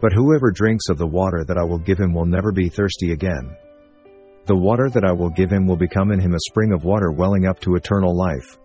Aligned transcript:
But 0.00 0.12
whoever 0.12 0.50
drinks 0.50 0.88
of 0.88 0.98
the 0.98 1.06
water 1.06 1.44
that 1.46 1.58
I 1.58 1.64
will 1.64 1.78
give 1.78 1.98
him 1.98 2.14
will 2.14 2.24
never 2.24 2.52
be 2.52 2.68
thirsty 2.68 3.12
again. 3.12 3.54
The 4.46 4.56
water 4.56 4.88
that 4.90 5.04
I 5.04 5.12
will 5.12 5.30
give 5.30 5.50
him 5.50 5.66
will 5.66 5.76
become 5.76 6.10
in 6.10 6.18
him 6.18 6.34
a 6.34 6.48
spring 6.48 6.72
of 6.72 6.84
water 6.84 7.12
welling 7.12 7.46
up 7.46 7.60
to 7.60 7.74
eternal 7.74 8.16
life. 8.16 8.58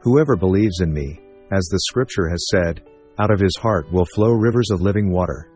Whoever 0.00 0.36
believes 0.36 0.80
in 0.80 0.92
me, 0.92 1.18
as 1.50 1.64
the 1.64 1.80
scripture 1.80 2.28
has 2.28 2.46
said, 2.50 2.82
out 3.18 3.30
of 3.30 3.40
his 3.40 3.56
heart 3.56 3.90
will 3.90 4.04
flow 4.04 4.32
rivers 4.32 4.70
of 4.70 4.82
living 4.82 5.10
water. 5.10 5.50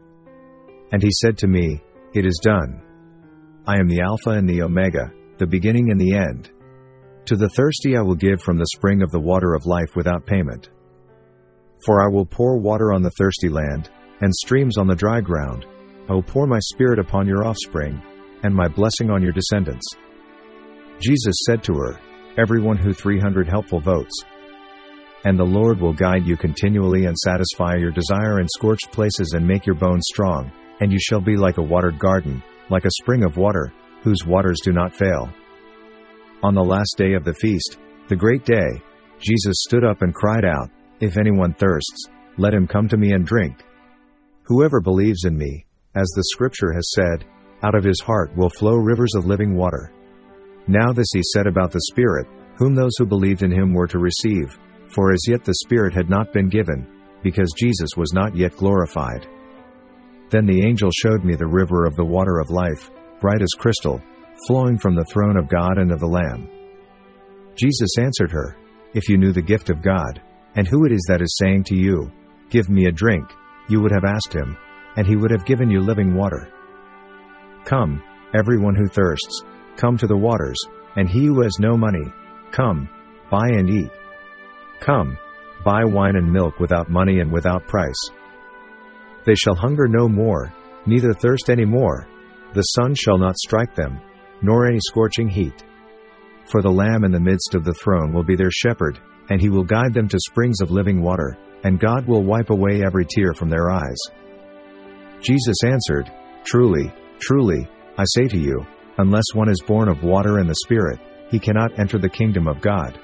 And 0.92 1.02
he 1.02 1.10
said 1.20 1.36
to 1.38 1.46
me, 1.46 1.82
It 2.14 2.24
is 2.24 2.40
done. 2.42 2.82
I 3.66 3.78
am 3.78 3.86
the 3.86 4.00
Alpha 4.00 4.30
and 4.30 4.48
the 4.48 4.62
Omega, 4.62 5.12
the 5.38 5.46
beginning 5.46 5.90
and 5.90 6.00
the 6.00 6.14
end. 6.14 6.50
To 7.26 7.36
the 7.36 7.50
thirsty 7.50 7.96
I 7.96 8.02
will 8.02 8.14
give 8.14 8.40
from 8.40 8.56
the 8.56 8.66
spring 8.74 9.02
of 9.02 9.10
the 9.10 9.20
water 9.20 9.54
of 9.54 9.66
life 9.66 9.94
without 9.94 10.26
payment. 10.26 10.70
For 11.84 12.02
I 12.02 12.08
will 12.08 12.26
pour 12.26 12.58
water 12.58 12.92
on 12.92 13.02
the 13.02 13.12
thirsty 13.12 13.48
land, 13.48 13.90
and 14.20 14.34
streams 14.34 14.78
on 14.78 14.86
the 14.86 14.94
dry 14.94 15.20
ground. 15.20 15.66
I 16.08 16.12
will 16.12 16.22
pour 16.22 16.46
my 16.46 16.58
spirit 16.60 16.98
upon 16.98 17.26
your 17.26 17.46
offspring, 17.46 18.00
and 18.42 18.54
my 18.54 18.68
blessing 18.68 19.10
on 19.10 19.22
your 19.22 19.32
descendants. 19.32 19.86
Jesus 21.00 21.34
said 21.46 21.62
to 21.64 21.74
her, 21.74 22.00
Everyone 22.38 22.76
who 22.76 22.92
300 22.92 23.48
helpful 23.48 23.80
votes. 23.80 24.24
And 25.24 25.38
the 25.38 25.44
Lord 25.44 25.80
will 25.80 25.92
guide 25.92 26.26
you 26.26 26.36
continually 26.36 27.06
and 27.06 27.16
satisfy 27.16 27.76
your 27.76 27.90
desire 27.90 28.40
in 28.40 28.48
scorched 28.48 28.90
places 28.92 29.32
and 29.34 29.46
make 29.46 29.66
your 29.66 29.74
bones 29.74 30.04
strong, 30.10 30.50
and 30.80 30.92
you 30.92 30.98
shall 31.00 31.20
be 31.20 31.36
like 31.36 31.58
a 31.58 31.62
watered 31.62 31.98
garden, 31.98 32.42
like 32.70 32.84
a 32.84 32.90
spring 33.02 33.24
of 33.24 33.36
water, 33.36 33.72
whose 34.02 34.24
waters 34.26 34.60
do 34.62 34.72
not 34.72 34.94
fail. 34.94 35.28
On 36.42 36.54
the 36.54 36.64
last 36.64 36.94
day 36.96 37.12
of 37.12 37.24
the 37.24 37.34
feast, 37.34 37.78
the 38.08 38.16
great 38.16 38.44
day, 38.44 38.80
Jesus 39.18 39.56
stood 39.68 39.84
up 39.84 40.02
and 40.02 40.14
cried 40.14 40.44
out, 40.44 40.70
If 41.00 41.18
anyone 41.18 41.52
thirsts, 41.52 42.08
let 42.38 42.54
him 42.54 42.66
come 42.66 42.88
to 42.88 42.96
me 42.96 43.12
and 43.12 43.26
drink. 43.26 43.62
Whoever 44.50 44.80
believes 44.80 45.26
in 45.26 45.38
me, 45.38 45.64
as 45.94 46.08
the 46.08 46.24
scripture 46.32 46.72
has 46.72 46.90
said, 46.96 47.24
out 47.62 47.76
of 47.76 47.84
his 47.84 48.00
heart 48.00 48.36
will 48.36 48.50
flow 48.50 48.74
rivers 48.74 49.14
of 49.14 49.24
living 49.24 49.54
water. 49.54 49.92
Now 50.66 50.92
this 50.92 51.06
he 51.12 51.22
said 51.22 51.46
about 51.46 51.70
the 51.70 51.82
Spirit, 51.92 52.26
whom 52.56 52.74
those 52.74 52.90
who 52.98 53.06
believed 53.06 53.44
in 53.44 53.52
him 53.52 53.72
were 53.72 53.86
to 53.86 54.00
receive, 54.00 54.58
for 54.88 55.12
as 55.12 55.22
yet 55.28 55.44
the 55.44 55.54
Spirit 55.62 55.94
had 55.94 56.10
not 56.10 56.32
been 56.32 56.48
given, 56.48 56.84
because 57.22 57.54
Jesus 57.56 57.90
was 57.96 58.12
not 58.12 58.34
yet 58.34 58.56
glorified. 58.56 59.28
Then 60.30 60.46
the 60.46 60.66
angel 60.66 60.90
showed 60.90 61.24
me 61.24 61.36
the 61.36 61.46
river 61.46 61.86
of 61.86 61.94
the 61.94 62.04
water 62.04 62.40
of 62.40 62.50
life, 62.50 62.90
bright 63.20 63.42
as 63.42 63.52
crystal, 63.56 64.02
flowing 64.48 64.78
from 64.78 64.96
the 64.96 65.06
throne 65.12 65.36
of 65.36 65.48
God 65.48 65.78
and 65.78 65.92
of 65.92 66.00
the 66.00 66.08
Lamb. 66.08 66.48
Jesus 67.54 67.98
answered 68.00 68.32
her, 68.32 68.56
If 68.94 69.08
you 69.08 69.16
knew 69.16 69.30
the 69.30 69.42
gift 69.42 69.70
of 69.70 69.80
God, 69.80 70.20
and 70.56 70.66
who 70.66 70.86
it 70.86 70.90
is 70.90 71.04
that 71.06 71.22
is 71.22 71.38
saying 71.38 71.62
to 71.64 71.76
you, 71.76 72.10
Give 72.50 72.68
me 72.68 72.86
a 72.86 72.92
drink, 72.92 73.30
you 73.70 73.80
would 73.80 73.92
have 73.92 74.04
asked 74.04 74.32
him, 74.32 74.56
and 74.96 75.06
he 75.06 75.16
would 75.16 75.30
have 75.30 75.44
given 75.44 75.70
you 75.70 75.80
living 75.80 76.14
water. 76.14 76.48
Come, 77.64 78.02
everyone 78.34 78.74
who 78.74 78.88
thirsts, 78.88 79.44
come 79.76 79.96
to 79.98 80.06
the 80.06 80.16
waters, 80.16 80.58
and 80.96 81.08
he 81.08 81.26
who 81.26 81.42
has 81.42 81.58
no 81.58 81.76
money, 81.76 82.12
come, 82.50 82.88
buy 83.30 83.48
and 83.48 83.70
eat. 83.70 83.90
Come, 84.80 85.16
buy 85.64 85.84
wine 85.84 86.16
and 86.16 86.30
milk 86.30 86.58
without 86.58 86.90
money 86.90 87.20
and 87.20 87.30
without 87.30 87.66
price. 87.66 88.10
They 89.24 89.34
shall 89.34 89.54
hunger 89.54 89.86
no 89.86 90.08
more, 90.08 90.52
neither 90.86 91.12
thirst 91.12 91.50
any 91.50 91.64
more. 91.64 92.06
The 92.54 92.62
sun 92.62 92.94
shall 92.94 93.18
not 93.18 93.38
strike 93.38 93.74
them, 93.74 94.00
nor 94.42 94.66
any 94.66 94.80
scorching 94.80 95.28
heat. 95.28 95.64
For 96.46 96.62
the 96.62 96.70
Lamb 96.70 97.04
in 97.04 97.12
the 97.12 97.20
midst 97.20 97.54
of 97.54 97.64
the 97.64 97.74
throne 97.74 98.12
will 98.12 98.24
be 98.24 98.34
their 98.34 98.50
shepherd, 98.50 98.98
and 99.30 99.40
he 99.40 99.48
will 99.48 99.64
guide 99.64 99.94
them 99.94 100.08
to 100.08 100.18
springs 100.20 100.60
of 100.60 100.70
living 100.70 101.00
water, 101.00 101.38
and 101.64 101.80
God 101.80 102.06
will 102.06 102.22
wipe 102.22 102.50
away 102.50 102.82
every 102.84 103.06
tear 103.06 103.32
from 103.32 103.48
their 103.48 103.70
eyes. 103.70 103.98
Jesus 105.22 105.56
answered, 105.64 106.10
Truly, 106.44 106.92
truly, 107.20 107.68
I 107.96 108.04
say 108.04 108.26
to 108.28 108.38
you, 108.38 108.66
unless 108.98 109.34
one 109.34 109.48
is 109.48 109.62
born 109.66 109.88
of 109.88 110.02
water 110.02 110.38
and 110.38 110.48
the 110.48 110.54
Spirit, 110.64 110.98
he 111.30 111.38
cannot 111.38 111.78
enter 111.78 111.98
the 111.98 112.08
kingdom 112.08 112.48
of 112.48 112.60
God. 112.60 112.98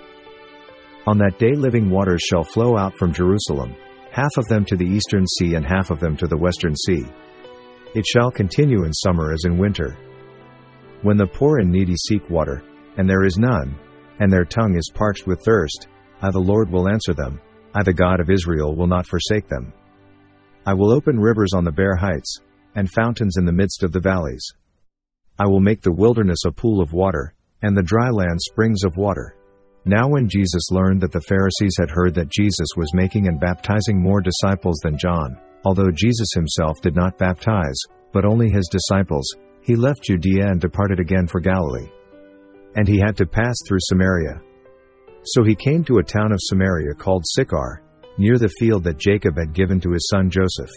On 1.07 1.19
that 1.19 1.39
day 1.39 1.53
living 1.53 1.89
waters 1.91 2.23
shall 2.23 2.43
flow 2.43 2.77
out 2.77 2.97
from 2.97 3.13
Jerusalem, 3.13 3.77
half 4.11 4.37
of 4.37 4.47
them 4.49 4.65
to 4.65 4.77
the 4.77 4.85
eastern 4.85 5.25
sea 5.39 5.55
and 5.55 5.65
half 5.65 5.91
of 5.91 6.01
them 6.01 6.17
to 6.17 6.27
the 6.27 6.37
western 6.37 6.75
sea. 6.75 7.05
It 7.95 8.05
shall 8.05 8.31
continue 8.31 8.85
in 8.85 8.93
summer 8.93 9.33
as 9.33 9.45
in 9.45 9.59
winter. 9.59 9.97
When 11.03 11.17
the 11.17 11.27
poor 11.27 11.59
and 11.59 11.71
needy 11.71 11.95
seek 11.97 12.29
water, 12.29 12.63
and 12.97 13.09
there 13.09 13.25
is 13.25 13.39
none, 13.39 13.79
and 14.19 14.33
their 14.33 14.45
tongue 14.45 14.77
is 14.77 14.91
parched 14.93 15.27
with 15.27 15.45
thirst, 15.45 15.87
I 16.23 16.31
the 16.31 16.39
Lord 16.39 16.71
will 16.71 16.89
answer 16.89 17.15
them, 17.15 17.41
I 17.75 17.83
the 17.83 17.93
God 17.93 18.21
of 18.21 18.31
Israel 18.31 18.75
will 18.75 18.87
not 18.87 19.07
forsake 19.07 19.49
them. 19.49 19.73
I 20.65 20.75
will 20.75 20.93
open 20.93 21.21
rivers 21.21 21.53
on 21.55 21.65
the 21.65 21.73
bare 21.73 21.97
heights, 21.97 22.41
and 22.75 22.91
fountains 22.91 23.37
in 23.37 23.45
the 23.45 23.53
midst 23.53 23.83
of 23.83 23.93
the 23.93 24.01
valleys. 24.01 24.45
I 25.39 25.47
will 25.47 25.61
make 25.61 25.83
the 25.83 25.93
wilderness 25.93 26.45
a 26.47 26.53
pool 26.53 26.81
of 26.81 26.93
water, 26.93 27.35
and 27.63 27.77
the 27.77 27.83
dry 27.83 28.11
land 28.11 28.41
springs 28.41 28.85
of 28.85 28.97
water. 28.97 29.37
Now, 29.85 30.09
when 30.09 30.29
Jesus 30.29 30.71
learned 30.71 31.01
that 31.03 31.13
the 31.13 31.21
Pharisees 31.21 31.77
had 31.79 31.91
heard 31.91 32.15
that 32.15 32.33
Jesus 32.33 32.69
was 32.77 32.95
making 32.95 33.29
and 33.29 33.39
baptizing 33.39 34.01
more 34.01 34.21
disciples 34.21 34.81
than 34.83 34.99
John, 34.99 35.39
although 35.65 35.91
Jesus 35.93 36.29
himself 36.35 36.81
did 36.83 36.97
not 36.97 37.19
baptize, 37.19 37.79
but 38.13 38.25
only 38.25 38.51
his 38.51 38.69
disciples, 38.71 39.27
he 39.61 39.77
left 39.77 40.03
Judea 40.03 40.49
and 40.49 40.61
departed 40.61 40.99
again 40.99 41.27
for 41.27 41.41
Galilee. 41.41 41.89
And 42.75 42.89
he 42.89 42.99
had 42.99 43.17
to 43.19 43.27
pass 43.27 43.55
through 43.67 43.79
Samaria. 43.83 44.41
So 45.27 45.43
he 45.43 45.55
came 45.55 45.83
to 45.85 45.99
a 45.99 46.05
town 46.05 46.33
of 46.33 46.39
Samaria 46.41 46.95
called 46.95 47.25
Sychar, 47.27 47.83
near 48.17 48.39
the 48.39 48.49
field 48.61 48.85
that 48.85 48.99
Jacob 48.99 49.37
had 49.37 49.53
given 49.53 49.81
to 49.81 49.93
his 49.93 50.09
son 50.09 50.31
Joseph. 50.31 50.71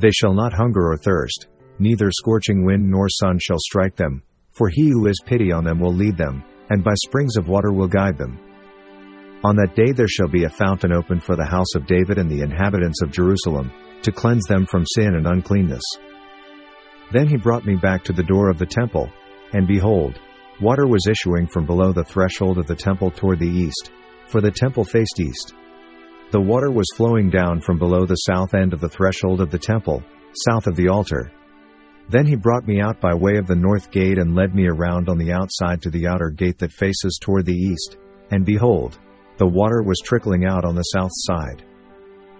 They 0.00 0.10
shall 0.10 0.34
not 0.34 0.52
hunger 0.52 0.92
or 0.92 0.96
thirst, 0.98 1.48
neither 1.78 2.10
scorching 2.10 2.64
wind 2.64 2.88
nor 2.88 3.08
sun 3.08 3.38
shall 3.40 3.58
strike 3.58 3.96
them, 3.96 4.22
for 4.52 4.68
he 4.68 4.90
who 4.90 5.06
has 5.06 5.16
pity 5.24 5.50
on 5.50 5.64
them 5.64 5.80
will 5.80 5.94
lead 5.94 6.16
them, 6.16 6.44
and 6.70 6.84
by 6.84 6.92
springs 6.94 7.36
of 7.36 7.48
water 7.48 7.72
will 7.72 7.88
guide 7.88 8.18
them. 8.18 8.38
On 9.44 9.56
that 9.56 9.74
day 9.74 9.92
there 9.92 10.08
shall 10.08 10.28
be 10.28 10.44
a 10.44 10.50
fountain 10.50 10.92
opened 10.92 11.24
for 11.24 11.34
the 11.34 11.46
house 11.46 11.74
of 11.74 11.86
David 11.86 12.18
and 12.18 12.30
the 12.30 12.42
inhabitants 12.42 13.02
of 13.02 13.10
Jerusalem, 13.10 13.72
to 14.02 14.12
cleanse 14.12 14.44
them 14.44 14.66
from 14.66 14.84
sin 14.94 15.14
and 15.14 15.26
uncleanness. 15.26 15.82
Then 17.12 17.28
he 17.28 17.36
brought 17.36 17.66
me 17.66 17.76
back 17.76 18.04
to 18.04 18.12
the 18.12 18.22
door 18.22 18.50
of 18.50 18.58
the 18.58 18.66
temple, 18.66 19.08
and 19.52 19.66
behold, 19.66 20.18
water 20.62 20.86
was 20.86 21.08
issuing 21.08 21.46
from 21.46 21.66
below 21.66 21.92
the 21.92 22.04
threshold 22.04 22.56
of 22.56 22.66
the 22.66 22.74
temple 22.74 23.10
toward 23.10 23.40
the 23.40 23.46
east, 23.46 23.90
for 24.28 24.40
the 24.40 24.50
temple 24.50 24.84
faced 24.84 25.18
east. 25.18 25.54
The 26.30 26.40
water 26.40 26.70
was 26.70 26.86
flowing 26.96 27.28
down 27.28 27.60
from 27.60 27.78
below 27.78 28.06
the 28.06 28.14
south 28.14 28.54
end 28.54 28.72
of 28.72 28.80
the 28.80 28.88
threshold 28.88 29.40
of 29.40 29.50
the 29.50 29.58
temple, 29.58 30.02
south 30.46 30.66
of 30.68 30.76
the 30.76 30.88
altar. 30.88 31.32
Then 32.08 32.26
he 32.26 32.36
brought 32.36 32.66
me 32.66 32.80
out 32.80 33.00
by 33.00 33.12
way 33.12 33.36
of 33.36 33.46
the 33.46 33.56
north 33.56 33.90
gate 33.90 34.18
and 34.18 34.34
led 34.34 34.54
me 34.54 34.66
around 34.66 35.08
on 35.08 35.18
the 35.18 35.32
outside 35.32 35.82
to 35.82 35.90
the 35.90 36.06
outer 36.06 36.30
gate 36.30 36.58
that 36.58 36.72
faces 36.72 37.18
toward 37.20 37.44
the 37.44 37.52
east, 37.52 37.98
and 38.30 38.46
behold, 38.46 38.98
the 39.38 39.46
water 39.46 39.82
was 39.82 40.00
trickling 40.04 40.44
out 40.46 40.64
on 40.64 40.76
the 40.76 40.82
south 40.82 41.10
side. 41.12 41.64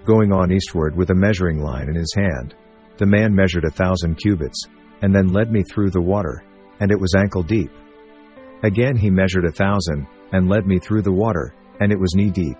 Going 0.05 0.33
on 0.33 0.53
eastward 0.53 0.97
with 0.97 1.11
a 1.11 1.15
measuring 1.15 1.61
line 1.61 1.89
in 1.89 1.97
his 1.97 2.15
hand, 2.15 2.55
the 2.99 3.07
man 3.07 3.35
measured 3.35 3.65
a 3.65 3.71
thousand 3.71 4.15
cubits, 4.15 4.65
and 5.03 5.15
then 5.15 5.33
led 5.33 5.51
me 5.51 5.63
through 5.63 5.91
the 5.91 6.01
water, 6.01 6.45
and 6.81 6.91
it 6.91 7.01
was 7.01 7.15
ankle 7.15 7.43
deep. 7.43 7.71
Again 8.63 8.97
he 8.97 9.11
measured 9.11 9.45
a 9.45 9.53
thousand, 9.53 10.07
and 10.33 10.49
led 10.49 10.67
me 10.67 10.79
through 10.79 11.03
the 11.03 11.13
water, 11.13 11.55
and 11.81 11.93
it 11.93 11.99
was 11.99 12.15
knee 12.15 12.31
deep. 12.31 12.57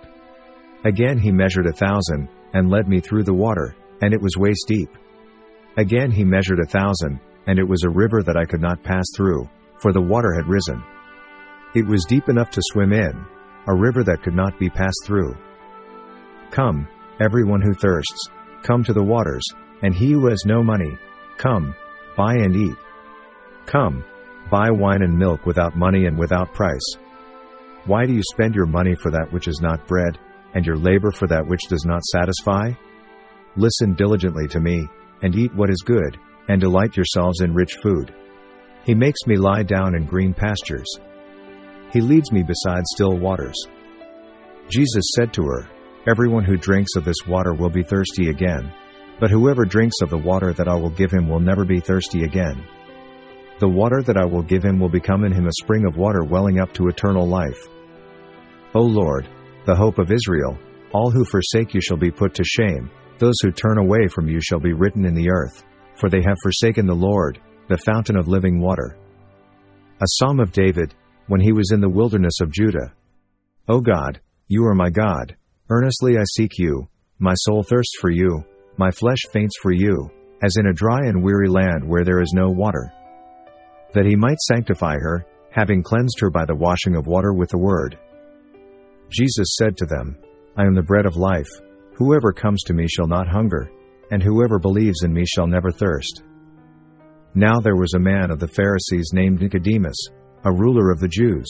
Again 0.85 1.17
he 1.17 1.31
measured 1.31 1.65
a 1.65 1.73
thousand, 1.73 2.27
and 2.53 2.69
led 2.69 2.87
me 2.87 2.99
through 2.99 3.23
the 3.23 3.33
water, 3.33 3.75
and 4.01 4.13
it 4.13 4.21
was 4.21 4.37
waist 4.37 4.65
deep. 4.67 4.89
Again 5.77 6.11
he 6.11 6.23
measured 6.23 6.59
a 6.59 6.67
thousand, 6.69 7.19
and 7.47 7.57
it 7.57 7.67
was 7.67 7.83
a 7.83 7.89
river 7.89 8.21
that 8.23 8.37
I 8.37 8.45
could 8.45 8.61
not 8.61 8.83
pass 8.83 9.05
through, 9.15 9.49
for 9.79 9.91
the 9.91 10.01
water 10.01 10.33
had 10.33 10.47
risen. 10.47 10.83
It 11.73 11.85
was 11.87 12.05
deep 12.05 12.29
enough 12.29 12.51
to 12.51 12.61
swim 12.71 12.93
in, 12.93 13.25
a 13.67 13.75
river 13.75 14.03
that 14.03 14.21
could 14.23 14.35
not 14.35 14.59
be 14.59 14.69
passed 14.69 15.03
through. 15.05 15.35
Come, 16.51 16.87
everyone 17.19 17.61
who 17.61 17.73
thirsts, 17.73 18.29
come 18.61 18.83
to 18.83 18.93
the 18.93 19.03
waters, 19.03 19.43
and 19.81 19.95
he 19.95 20.11
who 20.11 20.27
has 20.27 20.45
no 20.45 20.61
money, 20.61 20.97
come, 21.37 21.73
buy 22.15 22.35
and 22.35 22.55
eat. 22.55 22.77
Come, 23.65 24.03
buy 24.49 24.69
wine 24.69 25.01
and 25.01 25.17
milk 25.17 25.45
without 25.45 25.75
money 25.75 26.05
and 26.05 26.17
without 26.17 26.53
price. 26.53 26.95
Why 27.85 28.05
do 28.05 28.13
you 28.13 28.21
spend 28.31 28.55
your 28.55 28.65
money 28.65 28.95
for 28.95 29.11
that 29.11 29.31
which 29.31 29.47
is 29.47 29.59
not 29.61 29.87
bread, 29.87 30.17
and 30.53 30.65
your 30.65 30.77
labor 30.77 31.11
for 31.11 31.27
that 31.27 31.45
which 31.45 31.61
does 31.69 31.85
not 31.85 32.03
satisfy? 32.03 32.71
Listen 33.55 33.93
diligently 33.93 34.47
to 34.47 34.59
me, 34.59 34.87
and 35.21 35.35
eat 35.35 35.53
what 35.53 35.69
is 35.69 35.83
good, 35.85 36.17
and 36.47 36.61
delight 36.61 36.95
yourselves 36.95 37.41
in 37.41 37.53
rich 37.53 37.75
food. 37.81 38.13
He 38.85 38.93
makes 38.93 39.19
me 39.27 39.37
lie 39.37 39.63
down 39.63 39.95
in 39.95 40.05
green 40.05 40.33
pastures. 40.33 40.87
He 41.91 42.01
leads 42.01 42.31
me 42.31 42.43
beside 42.43 42.83
still 42.95 43.17
waters. 43.17 43.55
Jesus 44.69 45.03
said 45.15 45.33
to 45.33 45.43
her, 45.43 45.69
Everyone 46.09 46.43
who 46.43 46.57
drinks 46.57 46.95
of 46.97 47.05
this 47.05 47.25
water 47.27 47.53
will 47.53 47.69
be 47.69 47.83
thirsty 47.83 48.29
again, 48.29 48.73
but 49.19 49.31
whoever 49.31 49.63
drinks 49.63 50.01
of 50.01 50.09
the 50.09 50.17
water 50.17 50.51
that 50.53 50.67
I 50.67 50.75
will 50.75 50.89
give 50.89 51.11
him 51.11 51.29
will 51.29 51.39
never 51.39 51.63
be 51.63 51.79
thirsty 51.79 52.23
again. 52.23 52.65
The 53.63 53.69
water 53.69 54.03
that 54.03 54.17
I 54.17 54.25
will 54.25 54.41
give 54.41 54.61
him 54.61 54.77
will 54.77 54.89
become 54.89 55.23
in 55.23 55.31
him 55.31 55.47
a 55.47 55.61
spring 55.61 55.85
of 55.85 55.95
water 55.95 56.25
welling 56.25 56.59
up 56.59 56.73
to 56.73 56.89
eternal 56.89 57.25
life. 57.25 57.69
O 58.75 58.81
Lord, 58.81 59.25
the 59.65 59.73
hope 59.73 59.99
of 59.99 60.11
Israel, 60.11 60.57
all 60.91 61.09
who 61.09 61.23
forsake 61.23 61.73
you 61.73 61.79
shall 61.79 61.95
be 61.95 62.11
put 62.11 62.33
to 62.33 62.43
shame, 62.43 62.91
Those 63.19 63.35
who 63.41 63.53
turn 63.53 63.77
away 63.77 64.09
from 64.09 64.27
you 64.27 64.41
shall 64.41 64.59
be 64.59 64.73
written 64.73 65.05
in 65.05 65.13
the 65.13 65.29
earth, 65.29 65.63
for 65.95 66.09
they 66.09 66.21
have 66.23 66.35
forsaken 66.43 66.85
the 66.85 66.93
Lord, 66.93 67.39
the 67.69 67.77
fountain 67.77 68.17
of 68.17 68.27
living 68.27 68.59
water. 68.59 68.97
A 70.01 70.07
Psalm 70.07 70.41
of 70.41 70.51
David, 70.51 70.93
when 71.27 71.39
he 71.39 71.53
was 71.53 71.71
in 71.71 71.79
the 71.79 71.87
wilderness 71.87 72.41
of 72.41 72.51
Judah. 72.51 72.91
O 73.69 73.79
God, 73.79 74.19
you 74.49 74.65
are 74.65 74.75
my 74.75 74.89
God, 74.89 75.37
earnestly 75.69 76.17
I 76.17 76.23
seek 76.35 76.57
you, 76.57 76.89
my 77.17 77.33
soul 77.35 77.63
thirsts 77.63 77.95
for 78.01 78.09
you, 78.09 78.43
my 78.75 78.91
flesh 78.91 79.21
faints 79.31 79.55
for 79.61 79.71
you, 79.71 80.11
as 80.43 80.57
in 80.57 80.67
a 80.67 80.73
dry 80.73 80.99
and 81.05 81.23
weary 81.23 81.47
land 81.47 81.87
where 81.87 82.03
there 82.03 82.19
is 82.19 82.33
no 82.33 82.49
water. 82.49 82.91
That 83.93 84.05
he 84.05 84.15
might 84.15 84.39
sanctify 84.39 84.95
her, 84.95 85.25
having 85.51 85.83
cleansed 85.83 86.19
her 86.19 86.29
by 86.29 86.45
the 86.45 86.55
washing 86.55 86.95
of 86.95 87.07
water 87.07 87.33
with 87.33 87.49
the 87.49 87.57
word. 87.57 87.97
Jesus 89.09 89.55
said 89.57 89.77
to 89.77 89.85
them, 89.85 90.17
I 90.57 90.63
am 90.63 90.73
the 90.73 90.81
bread 90.81 91.05
of 91.05 91.15
life. 91.15 91.49
Whoever 91.95 92.33
comes 92.33 92.63
to 92.63 92.73
me 92.73 92.87
shall 92.87 93.07
not 93.07 93.27
hunger, 93.27 93.71
and 94.11 94.21
whoever 94.21 94.57
believes 94.59 95.03
in 95.03 95.13
me 95.13 95.23
shall 95.25 95.47
never 95.47 95.71
thirst. 95.71 96.23
Now 97.35 97.59
there 97.59 97.75
was 97.75 97.93
a 97.95 97.99
man 97.99 98.31
of 98.31 98.39
the 98.39 98.47
Pharisees 98.47 99.11
named 99.13 99.41
Nicodemus, 99.41 99.97
a 100.43 100.51
ruler 100.51 100.91
of 100.91 100.99
the 100.99 101.07
Jews. 101.07 101.47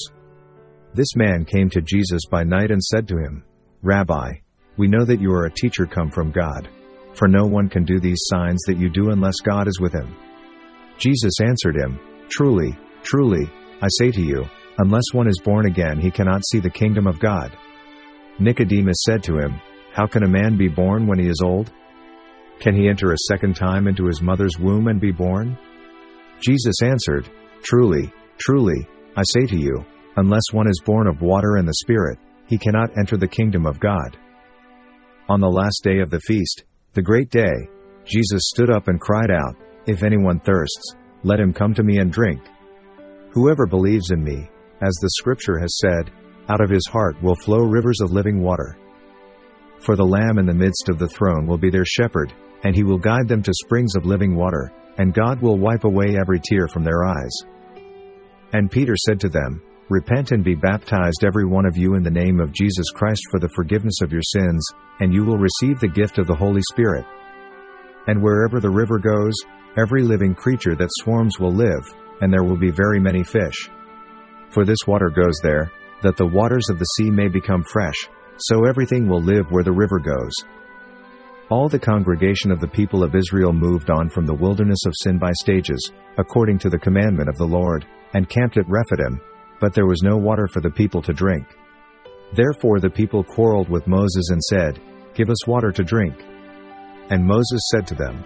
This 0.93 1.15
man 1.15 1.45
came 1.45 1.69
to 1.71 1.81
Jesus 1.81 2.21
by 2.29 2.43
night 2.43 2.71
and 2.71 2.81
said 2.83 3.07
to 3.07 3.17
him, 3.17 3.43
Rabbi, 3.81 4.31
we 4.77 4.87
know 4.87 5.05
that 5.05 5.19
you 5.19 5.31
are 5.31 5.45
a 5.45 5.53
teacher 5.53 5.85
come 5.85 6.09
from 6.09 6.31
God, 6.31 6.69
for 7.13 7.27
no 7.27 7.45
one 7.45 7.69
can 7.69 7.83
do 7.83 7.99
these 7.99 8.21
signs 8.25 8.61
that 8.67 8.77
you 8.77 8.89
do 8.89 9.09
unless 9.09 9.39
God 9.43 9.67
is 9.67 9.79
with 9.79 9.93
him. 9.93 10.15
Jesus 10.97 11.33
answered 11.41 11.75
him, 11.75 11.99
Truly, 12.35 12.75
truly, 13.03 13.47
I 13.79 13.87
say 13.99 14.09
to 14.09 14.21
you, 14.21 14.45
unless 14.79 15.03
one 15.13 15.27
is 15.27 15.39
born 15.43 15.67
again 15.67 15.99
he 15.99 16.09
cannot 16.09 16.41
see 16.49 16.59
the 16.59 16.67
kingdom 16.67 17.05
of 17.05 17.19
God. 17.19 17.55
Nicodemus 18.39 19.03
said 19.05 19.21
to 19.23 19.37
him, 19.37 19.61
How 19.91 20.07
can 20.07 20.23
a 20.23 20.27
man 20.27 20.57
be 20.57 20.67
born 20.67 21.05
when 21.05 21.19
he 21.19 21.27
is 21.27 21.43
old? 21.45 21.71
Can 22.59 22.73
he 22.73 22.89
enter 22.89 23.11
a 23.11 23.27
second 23.29 23.55
time 23.55 23.87
into 23.87 24.07
his 24.07 24.23
mother's 24.23 24.57
womb 24.57 24.87
and 24.87 24.99
be 24.99 25.11
born? 25.11 25.55
Jesus 26.39 26.81
answered, 26.81 27.29
Truly, 27.61 28.11
truly, 28.39 28.87
I 29.15 29.21
say 29.21 29.45
to 29.45 29.55
you, 29.55 29.85
unless 30.15 30.51
one 30.51 30.67
is 30.67 30.81
born 30.83 31.05
of 31.05 31.21
water 31.21 31.57
and 31.57 31.67
the 31.67 31.81
Spirit, 31.83 32.17
he 32.47 32.57
cannot 32.57 32.97
enter 32.97 33.15
the 33.15 33.27
kingdom 33.27 33.67
of 33.67 33.79
God. 33.79 34.17
On 35.29 35.39
the 35.39 35.47
last 35.47 35.81
day 35.83 35.99
of 35.99 36.09
the 36.09 36.19
feast, 36.21 36.63
the 36.93 37.01
great 37.03 37.29
day, 37.29 37.53
Jesus 38.05 38.49
stood 38.55 38.71
up 38.71 38.87
and 38.87 38.99
cried 38.99 39.29
out, 39.29 39.55
If 39.85 40.01
anyone 40.01 40.39
thirsts, 40.39 40.95
let 41.23 41.39
him 41.39 41.53
come 41.53 41.73
to 41.73 41.83
me 41.83 41.97
and 41.97 42.11
drink. 42.11 42.41
Whoever 43.31 43.65
believes 43.65 44.11
in 44.11 44.23
me, 44.23 44.49
as 44.81 44.93
the 45.01 45.09
scripture 45.17 45.57
has 45.59 45.77
said, 45.79 46.11
out 46.49 46.61
of 46.61 46.69
his 46.69 46.85
heart 46.91 47.21
will 47.23 47.35
flow 47.35 47.59
rivers 47.59 47.99
of 48.01 48.11
living 48.11 48.41
water. 48.41 48.77
For 49.79 49.95
the 49.95 50.05
Lamb 50.05 50.37
in 50.37 50.45
the 50.45 50.53
midst 50.53 50.89
of 50.89 50.99
the 50.99 51.07
throne 51.07 51.47
will 51.47 51.57
be 51.57 51.69
their 51.69 51.85
shepherd, 51.85 52.33
and 52.63 52.75
he 52.75 52.83
will 52.83 52.97
guide 52.97 53.27
them 53.27 53.41
to 53.43 53.53
springs 53.53 53.95
of 53.95 54.05
living 54.05 54.35
water, 54.35 54.71
and 54.97 55.13
God 55.13 55.41
will 55.41 55.57
wipe 55.57 55.83
away 55.83 56.17
every 56.17 56.39
tear 56.39 56.67
from 56.67 56.83
their 56.83 57.05
eyes. 57.05 57.31
And 58.53 58.69
Peter 58.69 58.95
said 58.95 59.19
to 59.21 59.29
them, 59.29 59.61
Repent 59.89 60.31
and 60.31 60.43
be 60.43 60.55
baptized 60.55 61.23
every 61.25 61.45
one 61.45 61.65
of 61.65 61.75
you 61.75 61.95
in 61.95 62.03
the 62.03 62.09
name 62.09 62.39
of 62.39 62.53
Jesus 62.53 62.89
Christ 62.91 63.21
for 63.29 63.39
the 63.39 63.49
forgiveness 63.49 64.01
of 64.01 64.11
your 64.11 64.21
sins, 64.21 64.65
and 64.99 65.13
you 65.13 65.25
will 65.25 65.37
receive 65.37 65.79
the 65.79 65.87
gift 65.87 66.17
of 66.19 66.27
the 66.27 66.35
Holy 66.35 66.61
Spirit. 66.71 67.05
And 68.07 68.21
wherever 68.21 68.59
the 68.59 68.69
river 68.69 68.99
goes, 68.99 69.33
every 69.77 70.03
living 70.03 70.35
creature 70.35 70.75
that 70.75 70.89
swarms 70.91 71.39
will 71.39 71.53
live, 71.53 71.93
and 72.21 72.31
there 72.31 72.43
will 72.43 72.57
be 72.57 72.71
very 72.71 72.99
many 72.99 73.23
fish. 73.23 73.69
For 74.49 74.65
this 74.65 74.87
water 74.87 75.09
goes 75.09 75.39
there, 75.41 75.71
that 76.01 76.17
the 76.17 76.27
waters 76.27 76.69
of 76.69 76.79
the 76.79 76.85
sea 76.85 77.09
may 77.09 77.27
become 77.27 77.63
fresh, 77.63 78.09
so 78.37 78.65
everything 78.65 79.07
will 79.07 79.21
live 79.21 79.51
where 79.51 79.63
the 79.63 79.71
river 79.71 79.99
goes. 79.99 80.33
All 81.49 81.69
the 81.69 81.79
congregation 81.79 82.51
of 82.51 82.59
the 82.59 82.67
people 82.67 83.03
of 83.03 83.15
Israel 83.15 83.53
moved 83.53 83.89
on 83.89 84.09
from 84.09 84.25
the 84.25 84.33
wilderness 84.33 84.85
of 84.85 84.93
sin 85.01 85.17
by 85.17 85.31
stages, 85.33 85.91
according 86.17 86.59
to 86.59 86.69
the 86.69 86.79
commandment 86.79 87.29
of 87.29 87.37
the 87.37 87.45
Lord, 87.47 87.85
and 88.13 88.29
camped 88.29 88.57
at 88.57 88.69
Rephidim, 88.69 89.19
but 89.59 89.73
there 89.73 89.85
was 89.85 90.01
no 90.03 90.17
water 90.17 90.47
for 90.47 90.61
the 90.61 90.71
people 90.71 91.01
to 91.01 91.13
drink. 91.13 91.45
Therefore 92.33 92.79
the 92.79 92.89
people 92.89 93.23
quarreled 93.23 93.69
with 93.69 93.87
Moses 93.87 94.29
and 94.29 94.41
said, 94.41 94.79
Give 95.13 95.29
us 95.29 95.47
water 95.47 95.71
to 95.71 95.83
drink. 95.83 96.15
And 97.09 97.25
Moses 97.25 97.61
said 97.71 97.85
to 97.87 97.95
them, 97.95 98.25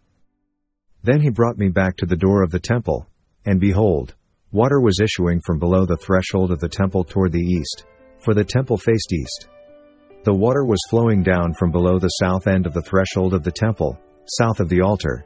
Then 1.03 1.21
he 1.21 1.29
brought 1.29 1.57
me 1.57 1.69
back 1.69 1.97
to 1.97 2.05
the 2.05 2.15
door 2.15 2.43
of 2.43 2.51
the 2.51 2.59
temple, 2.59 3.07
and 3.45 3.59
behold, 3.59 4.15
Water 4.53 4.81
was 4.81 4.99
issuing 4.99 5.39
from 5.45 5.59
below 5.59 5.85
the 5.85 5.95
threshold 5.95 6.51
of 6.51 6.59
the 6.59 6.67
temple 6.67 7.05
toward 7.05 7.31
the 7.31 7.39
east, 7.39 7.85
for 8.19 8.33
the 8.33 8.43
temple 8.43 8.75
faced 8.75 9.13
east. 9.13 9.47
The 10.25 10.33
water 10.33 10.65
was 10.65 10.85
flowing 10.89 11.23
down 11.23 11.53
from 11.53 11.71
below 11.71 11.99
the 11.99 12.09
south 12.09 12.47
end 12.47 12.65
of 12.65 12.73
the 12.73 12.81
threshold 12.81 13.33
of 13.33 13.43
the 13.43 13.51
temple, 13.51 13.97
south 14.37 14.59
of 14.59 14.67
the 14.67 14.81
altar. 14.81 15.25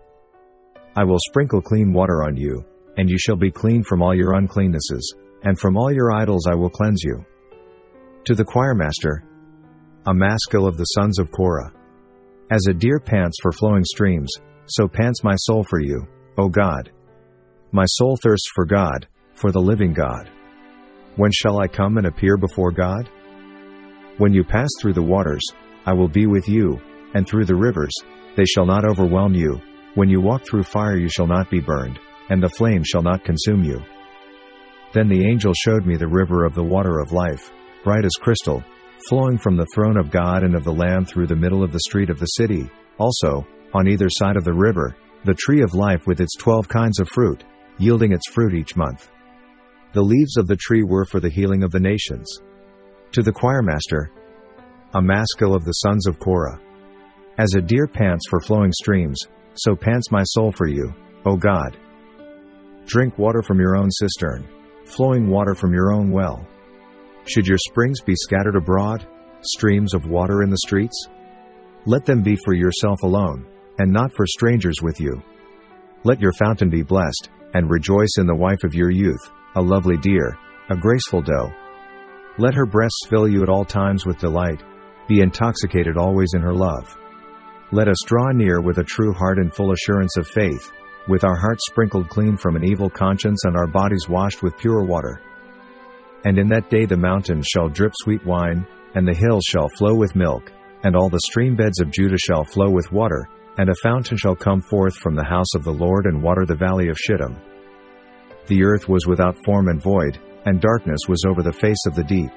I 0.95 1.03
will 1.03 1.17
sprinkle 1.27 1.59
clean 1.59 1.91
water 1.91 2.23
on 2.23 2.37
you, 2.37 2.63
and 2.97 3.09
you 3.09 3.17
shall 3.17 3.35
be 3.35 3.49
clean 3.49 3.83
from 3.83 4.03
all 4.03 4.15
your 4.15 4.35
uncleannesses, 4.35 5.15
and 5.41 5.59
from 5.59 5.75
all 5.75 5.91
your 5.91 6.11
idols 6.11 6.45
I 6.47 6.53
will 6.53 6.69
cleanse 6.69 7.01
you. 7.03 7.25
To 8.25 8.35
the 8.35 8.45
choirmaster, 8.45 9.23
a 10.05 10.13
maskil 10.13 10.67
of 10.67 10.77
the 10.77 10.83
sons 10.83 11.17
of 11.17 11.31
Korah. 11.31 11.73
As 12.51 12.67
a 12.67 12.75
deer 12.75 12.99
pants 12.99 13.37
for 13.41 13.51
flowing 13.51 13.83
streams, 13.83 14.31
so 14.67 14.87
pants 14.87 15.23
my 15.23 15.35
soul 15.35 15.63
for 15.63 15.79
you, 15.79 16.07
O 16.37 16.49
God. 16.49 16.91
My 17.71 17.85
soul 17.85 18.17
thirsts 18.21 18.49
for 18.53 18.65
God, 18.65 19.07
for 19.33 19.51
the 19.51 19.61
living 19.61 19.93
God. 19.93 20.29
When 21.15 21.31
shall 21.31 21.59
I 21.59 21.67
come 21.67 21.97
and 21.97 22.07
appear 22.07 22.37
before 22.37 22.71
God? 22.71 23.09
When 24.17 24.33
you 24.33 24.43
pass 24.43 24.69
through 24.79 24.93
the 24.93 25.01
waters, 25.01 25.43
I 25.85 25.93
will 25.93 26.07
be 26.07 26.25
with 26.25 26.47
you, 26.47 26.79
and 27.13 27.27
through 27.27 27.45
the 27.45 27.55
rivers, 27.55 27.93
they 28.35 28.45
shall 28.45 28.65
not 28.65 28.85
overwhelm 28.85 29.33
you. 29.33 29.61
When 29.95 30.09
you 30.09 30.19
walk 30.19 30.45
through 30.45 30.63
fire, 30.63 30.97
you 30.97 31.09
shall 31.09 31.27
not 31.27 31.49
be 31.49 31.59
burned, 31.59 31.99
and 32.29 32.41
the 32.41 32.49
flame 32.49 32.83
shall 32.83 33.01
not 33.01 33.23
consume 33.23 33.63
you. 33.63 33.81
Then 34.93 35.07
the 35.07 35.25
angel 35.25 35.53
showed 35.53 35.85
me 35.85 35.97
the 35.97 36.07
river 36.07 36.45
of 36.45 36.55
the 36.55 36.63
water 36.63 36.99
of 36.99 37.11
life, 37.11 37.51
bright 37.83 38.05
as 38.05 38.15
crystal, 38.15 38.63
flowing 39.09 39.37
from 39.37 39.57
the 39.57 39.67
throne 39.73 39.97
of 39.97 40.09
God 40.09 40.43
and 40.43 40.55
of 40.55 40.63
the 40.63 40.73
Lamb 40.73 41.05
through 41.05 41.27
the 41.27 41.35
middle 41.35 41.63
of 41.63 41.71
the 41.71 41.81
street 41.81 42.09
of 42.09 42.19
the 42.19 42.25
city. 42.25 42.69
Also, 42.97 43.45
on 43.75 43.89
either 43.89 44.07
side 44.09 44.37
of 44.37 44.45
the 44.45 44.53
river, 44.53 44.95
the 45.25 45.33
tree 45.33 45.61
of 45.61 45.75
life 45.75 46.07
with 46.07 46.21
its 46.21 46.33
twelve 46.37 46.67
kinds 46.69 46.99
of 46.99 47.09
fruit, 47.09 47.43
yielding 47.77 48.13
its 48.13 48.29
fruit 48.31 48.53
each 48.53 48.77
month. 48.77 49.11
The 49.91 50.01
leaves 50.01 50.37
of 50.37 50.47
the 50.47 50.55
tree 50.55 50.83
were 50.83 51.03
for 51.03 51.19
the 51.19 51.29
healing 51.29 51.61
of 51.61 51.71
the 51.71 51.79
nations. 51.79 52.39
To 53.11 53.21
the 53.21 53.33
choirmaster, 53.33 54.07
a 54.93 55.01
maskil 55.01 55.53
of 55.53 55.65
the 55.65 55.73
sons 55.73 56.07
of 56.07 56.19
Korah. 56.19 56.59
As 57.37 57.53
a 57.53 57.61
deer 57.61 57.85
pants 57.85 58.25
for 58.29 58.39
flowing 58.39 58.71
streams, 58.71 59.19
so 59.55 59.75
pants 59.75 60.09
my 60.09 60.23
soul 60.23 60.53
for 60.53 60.67
you, 60.67 60.93
O 61.25 61.35
God. 61.35 61.77
Drink 62.85 63.17
water 63.17 63.41
from 63.41 63.59
your 63.59 63.75
own 63.75 63.91
cistern, 63.91 64.47
flowing 64.85 65.29
water 65.29 65.53
from 65.53 65.73
your 65.73 65.91
own 65.91 66.11
well. 66.11 66.47
Should 67.25 67.45
your 67.45 67.57
springs 67.57 67.99
be 67.99 68.15
scattered 68.15 68.55
abroad, 68.55 69.05
streams 69.41 69.93
of 69.93 70.07
water 70.07 70.43
in 70.43 70.49
the 70.49 70.59
streets? 70.65 71.09
Let 71.85 72.05
them 72.05 72.21
be 72.21 72.37
for 72.37 72.53
yourself 72.53 73.01
alone, 73.03 73.45
and 73.79 73.91
not 73.91 74.13
for 74.13 74.25
strangers 74.25 74.81
with 74.81 74.99
you. 74.99 75.21
Let 76.03 76.21
your 76.21 76.33
fountain 76.33 76.69
be 76.69 76.83
blessed, 76.83 77.29
and 77.53 77.69
rejoice 77.69 78.15
in 78.17 78.27
the 78.27 78.35
wife 78.35 78.63
of 78.63 78.73
your 78.73 78.91
youth 78.91 79.31
a 79.55 79.61
lovely 79.61 79.97
deer, 79.97 80.37
a 80.69 80.75
graceful 80.75 81.21
doe. 81.21 81.49
Let 82.37 82.53
her 82.55 82.65
breasts 82.65 83.07
fill 83.07 83.27
you 83.27 83.41
at 83.41 83.49
all 83.49 83.63
times 83.63 84.05
with 84.05 84.19
delight, 84.19 84.61
be 85.07 85.21
intoxicated 85.21 85.97
always 85.97 86.33
in 86.33 86.41
her 86.41 86.53
love. 86.53 86.97
Let 87.71 87.87
us 87.87 87.97
draw 88.05 88.31
near 88.31 88.59
with 88.59 88.79
a 88.79 88.83
true 88.83 89.13
heart 89.13 89.39
and 89.39 89.53
full 89.53 89.71
assurance 89.71 90.17
of 90.17 90.27
faith, 90.27 90.71
with 91.07 91.23
our 91.23 91.37
hearts 91.37 91.63
sprinkled 91.67 92.09
clean 92.09 92.35
from 92.35 92.57
an 92.57 92.65
evil 92.65 92.89
conscience 92.89 93.45
and 93.45 93.55
our 93.55 93.67
bodies 93.67 94.09
washed 94.09 94.43
with 94.43 94.57
pure 94.57 94.83
water. 94.83 95.21
And 96.25 96.37
in 96.37 96.49
that 96.49 96.69
day 96.69 96.85
the 96.85 96.97
mountains 96.97 97.47
shall 97.47 97.69
drip 97.69 97.93
sweet 97.95 98.25
wine, 98.25 98.67
and 98.95 99.07
the 99.07 99.13
hills 99.13 99.43
shall 99.47 99.69
flow 99.69 99.95
with 99.95 100.15
milk, 100.15 100.51
and 100.83 100.95
all 100.95 101.09
the 101.09 101.19
stream 101.27 101.55
beds 101.55 101.79
of 101.79 101.91
Judah 101.91 102.17
shall 102.17 102.43
flow 102.43 102.69
with 102.69 102.91
water, 102.91 103.29
and 103.57 103.69
a 103.69 103.75
fountain 103.83 104.17
shall 104.17 104.35
come 104.35 104.61
forth 104.61 104.95
from 104.95 105.15
the 105.15 105.23
house 105.23 105.53
of 105.55 105.63
the 105.63 105.73
Lord 105.73 106.05
and 106.05 106.21
water 106.21 106.45
the 106.45 106.55
valley 106.55 106.89
of 106.89 106.97
Shittim. 106.97 107.37
The 108.47 108.63
earth 108.63 108.87
was 108.89 109.07
without 109.07 109.43
form 109.45 109.69
and 109.69 109.81
void, 109.81 110.19
and 110.45 110.61
darkness 110.61 111.01
was 111.07 111.23
over 111.27 111.41
the 111.41 111.53
face 111.53 111.83
of 111.87 111.95
the 111.95 112.03
deep. 112.03 112.31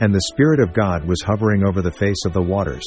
And 0.00 0.14
the 0.14 0.28
Spirit 0.32 0.60
of 0.60 0.74
God 0.74 1.04
was 1.04 1.22
hovering 1.22 1.66
over 1.66 1.82
the 1.82 1.90
face 1.90 2.24
of 2.26 2.32
the 2.32 2.42
waters. 2.42 2.84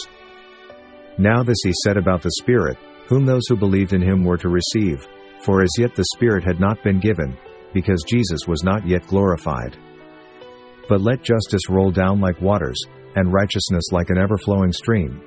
Now 1.17 1.43
this 1.43 1.57
he 1.63 1.73
said 1.83 1.97
about 1.97 2.21
the 2.21 2.31
Spirit, 2.39 2.77
whom 3.07 3.25
those 3.25 3.43
who 3.49 3.57
believed 3.57 3.93
in 3.93 4.01
him 4.01 4.23
were 4.23 4.37
to 4.37 4.49
receive, 4.49 5.07
for 5.43 5.61
as 5.61 5.71
yet 5.77 5.95
the 5.95 6.05
Spirit 6.15 6.43
had 6.43 6.59
not 6.59 6.81
been 6.83 6.99
given, 6.99 7.37
because 7.73 8.03
Jesus 8.07 8.47
was 8.47 8.63
not 8.63 8.87
yet 8.87 9.05
glorified. 9.07 9.77
But 10.87 11.01
let 11.01 11.23
justice 11.23 11.69
roll 11.69 11.91
down 11.91 12.21
like 12.21 12.39
waters, 12.41 12.79
and 13.15 13.33
righteousness 13.33 13.85
like 13.91 14.09
an 14.09 14.17
ever 14.17 14.37
flowing 14.37 14.71
stream. 14.71 15.21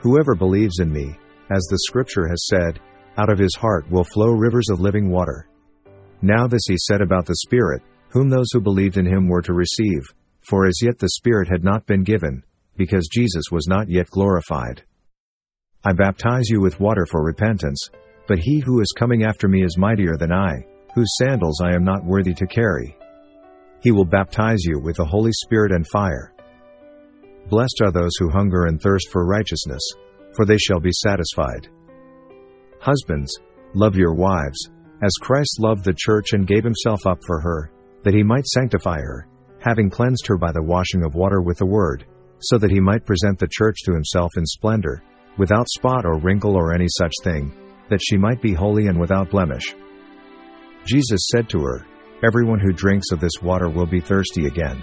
Whoever 0.00 0.34
believes 0.34 0.78
in 0.78 0.92
me, 0.92 1.16
as 1.50 1.64
the 1.64 1.78
Scripture 1.88 2.28
has 2.28 2.46
said, 2.46 2.80
out 3.16 3.30
of 3.30 3.38
his 3.38 3.56
heart 3.56 3.90
will 3.90 4.04
flow 4.04 4.30
rivers 4.30 4.68
of 4.70 4.80
living 4.80 5.10
water. 5.10 5.48
Now 6.22 6.46
this 6.46 6.66
he 6.68 6.76
said 6.78 7.00
about 7.00 7.26
the 7.26 7.36
Spirit, 7.46 7.82
whom 8.10 8.28
those 8.28 8.48
who 8.52 8.60
believed 8.60 8.96
in 8.96 9.06
him 9.06 9.28
were 9.28 9.42
to 9.42 9.52
receive, 9.52 10.02
for 10.40 10.66
as 10.66 10.80
yet 10.82 10.98
the 10.98 11.10
Spirit 11.10 11.48
had 11.48 11.64
not 11.64 11.86
been 11.86 12.04
given, 12.04 12.44
because 12.76 13.08
Jesus 13.12 13.44
was 13.50 13.66
not 13.66 13.88
yet 13.88 14.08
glorified. 14.10 14.84
I 15.84 15.92
baptize 15.92 16.48
you 16.48 16.60
with 16.60 16.80
water 16.80 17.06
for 17.06 17.24
repentance, 17.24 17.90
but 18.28 18.38
he 18.38 18.60
who 18.60 18.80
is 18.80 18.94
coming 18.96 19.24
after 19.24 19.48
me 19.48 19.64
is 19.64 19.78
mightier 19.78 20.16
than 20.16 20.32
I, 20.32 20.64
whose 20.94 21.16
sandals 21.18 21.60
I 21.60 21.74
am 21.74 21.84
not 21.84 22.04
worthy 22.04 22.34
to 22.34 22.46
carry. 22.46 22.96
He 23.80 23.90
will 23.90 24.04
baptize 24.04 24.64
you 24.64 24.80
with 24.80 24.96
the 24.96 25.04
Holy 25.04 25.32
Spirit 25.32 25.72
and 25.72 25.86
fire. 25.88 26.32
Blessed 27.48 27.80
are 27.82 27.92
those 27.92 28.12
who 28.18 28.30
hunger 28.30 28.66
and 28.66 28.80
thirst 28.80 29.08
for 29.10 29.26
righteousness, 29.26 29.82
for 30.34 30.44
they 30.44 30.58
shall 30.58 30.80
be 30.80 30.92
satisfied. 30.92 31.68
Husbands, 32.80 33.32
love 33.74 33.96
your 33.96 34.14
wives, 34.14 34.70
as 35.02 35.12
Christ 35.20 35.58
loved 35.60 35.84
the 35.84 35.96
church 35.96 36.32
and 36.32 36.46
gave 36.46 36.64
himself 36.64 37.06
up 37.06 37.18
for 37.26 37.40
her, 37.40 37.72
that 38.02 38.14
he 38.14 38.22
might 38.22 38.46
sanctify 38.46 38.98
her, 38.98 39.28
having 39.60 39.88
cleansed 39.88 40.26
her 40.26 40.36
by 40.36 40.52
the 40.52 40.62
washing 40.62 41.04
of 41.04 41.14
water 41.14 41.40
with 41.40 41.58
the 41.58 41.66
word, 41.66 42.04
so 42.40 42.58
that 42.58 42.70
he 42.70 42.80
might 42.80 43.06
present 43.06 43.38
the 43.38 43.48
church 43.50 43.78
to 43.84 43.92
himself 43.92 44.30
in 44.36 44.44
splendor, 44.44 45.02
without 45.38 45.68
spot 45.68 46.04
or 46.04 46.18
wrinkle 46.18 46.54
or 46.54 46.74
any 46.74 46.86
such 46.98 47.12
thing, 47.24 47.52
that 47.88 48.00
she 48.02 48.16
might 48.16 48.42
be 48.42 48.52
holy 48.52 48.86
and 48.86 48.98
without 48.98 49.30
blemish. 49.30 49.74
Jesus 50.84 51.28
said 51.32 51.48
to 51.48 51.60
her, 51.60 51.86
Everyone 52.24 52.58
who 52.58 52.72
drinks 52.72 53.12
of 53.12 53.20
this 53.20 53.40
water 53.42 53.68
will 53.68 53.86
be 53.86 54.00
thirsty 54.00 54.46
again. 54.46 54.82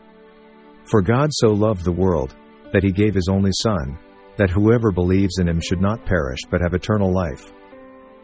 For 0.91 1.01
God 1.01 1.29
so 1.31 1.51
loved 1.51 1.85
the 1.85 1.91
world, 1.93 2.35
that 2.73 2.83
he 2.83 2.91
gave 2.91 3.13
his 3.13 3.29
only 3.31 3.51
Son, 3.63 3.97
that 4.35 4.49
whoever 4.49 4.91
believes 4.91 5.39
in 5.39 5.47
him 5.47 5.61
should 5.61 5.79
not 5.79 6.05
perish 6.05 6.39
but 6.49 6.59
have 6.59 6.73
eternal 6.73 7.13
life. 7.13 7.53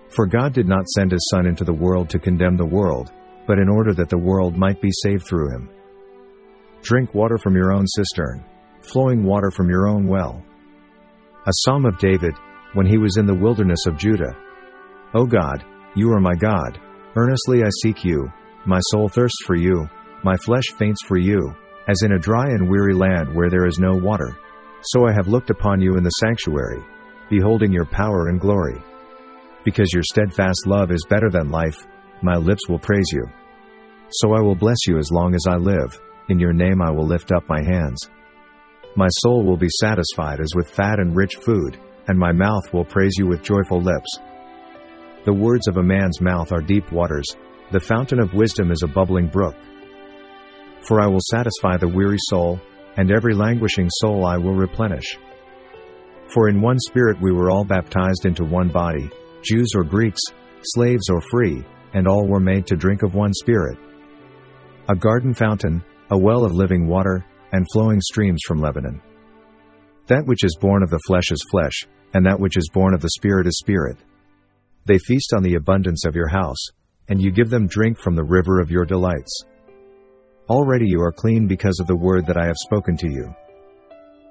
For 0.09 0.25
God 0.25 0.51
did 0.51 0.67
not 0.67 0.85
send 0.89 1.13
his 1.13 1.25
Son 1.31 1.45
into 1.45 1.63
the 1.63 1.71
world 1.71 2.09
to 2.09 2.19
condemn 2.19 2.57
the 2.57 2.65
world, 2.65 3.13
but 3.47 3.57
in 3.57 3.69
order 3.69 3.93
that 3.93 4.09
the 4.09 4.17
world 4.17 4.57
might 4.57 4.81
be 4.81 4.91
saved 4.91 5.25
through 5.25 5.49
him. 5.55 5.69
Drink 6.81 7.15
water 7.15 7.37
from 7.37 7.55
your 7.55 7.71
own 7.71 7.87
cistern, 7.87 8.43
flowing 8.81 9.23
water 9.23 9.49
from 9.49 9.69
your 9.69 9.87
own 9.87 10.05
well. 10.05 10.43
A 11.45 11.53
psalm 11.59 11.85
of 11.85 11.97
David, 11.99 12.33
when 12.73 12.85
he 12.85 12.97
was 12.97 13.15
in 13.15 13.25
the 13.25 13.33
wilderness 13.33 13.85
of 13.87 13.97
Judah. 13.97 14.35
O 15.13 15.25
God, 15.25 15.63
you 15.95 16.11
are 16.11 16.19
my 16.19 16.35
God, 16.35 16.77
earnestly 17.15 17.63
I 17.63 17.69
seek 17.81 18.03
you, 18.03 18.29
my 18.65 18.81
soul 18.91 19.07
thirsts 19.07 19.45
for 19.45 19.55
you, 19.55 19.87
my 20.25 20.35
flesh 20.35 20.65
faints 20.77 21.01
for 21.05 21.17
you, 21.17 21.55
as 21.87 22.01
in 22.03 22.13
a 22.13 22.19
dry 22.19 22.45
and 22.45 22.69
weary 22.69 22.93
land 22.93 23.33
where 23.33 23.49
there 23.49 23.65
is 23.65 23.79
no 23.79 23.95
water. 23.95 24.37
So 24.81 25.07
I 25.07 25.13
have 25.13 25.27
looked 25.27 25.49
upon 25.49 25.81
you 25.81 25.95
in 25.95 26.03
the 26.03 26.09
sanctuary, 26.09 26.83
beholding 27.29 27.71
your 27.71 27.85
power 27.85 28.27
and 28.27 28.39
glory. 28.39 28.81
Because 29.63 29.91
your 29.93 30.03
steadfast 30.03 30.67
love 30.67 30.91
is 30.91 31.05
better 31.09 31.29
than 31.29 31.49
life, 31.49 31.87
my 32.21 32.35
lips 32.35 32.67
will 32.69 32.79
praise 32.79 33.09
you. 33.11 33.25
So 34.09 34.33
I 34.33 34.41
will 34.41 34.55
bless 34.55 34.87
you 34.87 34.97
as 34.97 35.11
long 35.11 35.35
as 35.35 35.45
I 35.47 35.55
live, 35.55 35.99
in 36.29 36.39
your 36.39 36.53
name 36.53 36.81
I 36.81 36.91
will 36.91 37.05
lift 37.05 37.31
up 37.31 37.47
my 37.49 37.61
hands. 37.61 38.09
My 38.95 39.09
soul 39.19 39.43
will 39.43 39.57
be 39.57 39.69
satisfied 39.81 40.39
as 40.39 40.55
with 40.55 40.71
fat 40.71 40.99
and 40.99 41.15
rich 41.15 41.35
food, 41.35 41.77
and 42.07 42.17
my 42.17 42.31
mouth 42.31 42.73
will 42.73 42.85
praise 42.85 43.13
you 43.17 43.27
with 43.27 43.43
joyful 43.43 43.81
lips. 43.81 44.19
The 45.25 45.33
words 45.33 45.67
of 45.67 45.77
a 45.77 45.83
man's 45.83 46.21
mouth 46.21 46.51
are 46.51 46.61
deep 46.61 46.91
waters, 46.91 47.27
the 47.71 47.79
fountain 47.81 48.19
of 48.21 48.33
wisdom 48.33 48.71
is 48.71 48.81
a 48.83 48.87
bubbling 48.87 49.27
brook. 49.27 49.55
For 50.87 51.01
I 51.01 51.07
will 51.07 51.19
satisfy 51.31 51.75
the 51.75 51.89
weary 51.89 52.17
soul, 52.29 52.61
and 52.95 53.11
every 53.11 53.33
languishing 53.33 53.89
soul 53.99 54.25
I 54.25 54.37
will 54.37 54.55
replenish. 54.55 55.17
For 56.33 56.47
in 56.47 56.61
one 56.61 56.79
spirit 56.79 57.17
we 57.21 57.33
were 57.33 57.51
all 57.51 57.65
baptized 57.65 58.25
into 58.25 58.45
one 58.45 58.69
body, 58.69 59.09
Jews 59.43 59.67
or 59.75 59.83
Greeks, 59.83 60.21
slaves 60.63 61.09
or 61.09 61.19
free, 61.19 61.65
and 61.93 62.07
all 62.07 62.25
were 62.25 62.39
made 62.39 62.65
to 62.67 62.77
drink 62.77 63.03
of 63.03 63.15
one 63.15 63.33
spirit. 63.33 63.77
A 64.87 64.95
garden 64.95 65.33
fountain, 65.33 65.83
a 66.09 66.17
well 66.17 66.45
of 66.45 66.53
living 66.53 66.87
water, 66.87 67.25
and 67.51 67.67
flowing 67.73 67.99
streams 67.99 68.41
from 68.47 68.61
Lebanon. 68.61 69.01
That 70.07 70.25
which 70.25 70.45
is 70.45 70.57
born 70.59 70.83
of 70.83 70.89
the 70.89 71.01
flesh 71.05 71.31
is 71.31 71.45
flesh, 71.51 71.85
and 72.13 72.25
that 72.25 72.39
which 72.39 72.55
is 72.55 72.69
born 72.73 72.93
of 72.93 73.01
the 73.01 73.09
Spirit 73.17 73.45
is 73.45 73.57
spirit. 73.57 73.97
They 74.85 74.99
feast 74.99 75.33
on 75.35 75.43
the 75.43 75.55
abundance 75.55 76.05
of 76.05 76.15
your 76.15 76.29
house, 76.29 76.65
and 77.09 77.21
you 77.21 77.29
give 77.31 77.49
them 77.49 77.67
drink 77.67 77.99
from 77.99 78.15
the 78.15 78.23
river 78.23 78.61
of 78.61 78.71
your 78.71 78.85
delights. 78.85 79.43
Already 80.49 80.87
you 80.87 81.01
are 81.01 81.11
clean 81.11 81.45
because 81.45 81.77
of 81.81 81.87
the 81.87 81.95
word 81.95 82.25
that 82.25 82.37
I 82.37 82.45
have 82.45 82.55
spoken 82.57 82.95
to 82.97 83.09
you. 83.09 83.35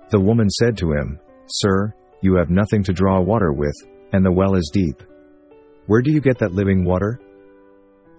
The 0.09 0.21
woman 0.21 0.49
said 0.49 0.79
to 0.79 0.93
him, 0.93 1.21
Sir, 1.47 1.93
you 2.23 2.37
have 2.37 2.49
nothing 2.49 2.83
to 2.85 2.93
draw 2.95 3.21
water 3.21 3.53
with, 3.53 3.75
and 4.13 4.25
the 4.25 4.33
well 4.33 4.55
is 4.55 4.71
deep. 4.73 5.03
Where 5.87 6.01
do 6.01 6.11
you 6.11 6.23
get 6.23 6.39
that 6.39 6.55
living 6.55 6.85
water? 6.85 7.21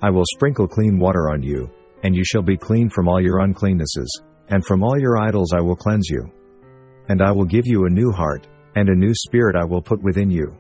I 0.04 0.12
will 0.12 0.26
sprinkle 0.36 0.68
clean 0.68 1.00
water 1.00 1.32
on 1.32 1.42
you, 1.42 1.72
and 2.04 2.16
you 2.16 2.24
shall 2.24 2.44
be 2.44 2.56
clean 2.56 2.88
from 2.88 3.08
all 3.08 3.20
your 3.20 3.40
uncleannesses, 3.40 4.08
and 4.50 4.64
from 4.64 4.84
all 4.84 5.00
your 5.00 5.18
idols 5.18 5.52
I 5.52 5.62
will 5.62 5.76
cleanse 5.76 6.08
you. 6.08 6.32
And 7.10 7.20
I 7.20 7.32
will 7.32 7.46
give 7.46 7.66
you 7.66 7.86
a 7.86 7.90
new 7.90 8.12
heart, 8.12 8.48
and 8.76 8.90
a 8.90 8.96
new 8.96 9.14
spirit 9.16 9.56
I 9.56 9.66
will 9.66 9.82
put 9.82 10.04
within 10.04 10.30
you. 10.30 10.56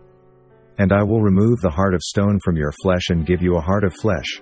And 0.79 0.91
I 0.91 1.03
will 1.03 1.21
remove 1.21 1.59
the 1.59 1.69
heart 1.69 1.93
of 1.93 2.01
stone 2.01 2.39
from 2.43 2.57
your 2.57 2.71
flesh 2.81 3.09
and 3.09 3.27
give 3.27 3.43
you 3.43 3.57
a 3.57 3.61
heart 3.61 3.83
of 3.83 3.93
flesh. 3.93 4.41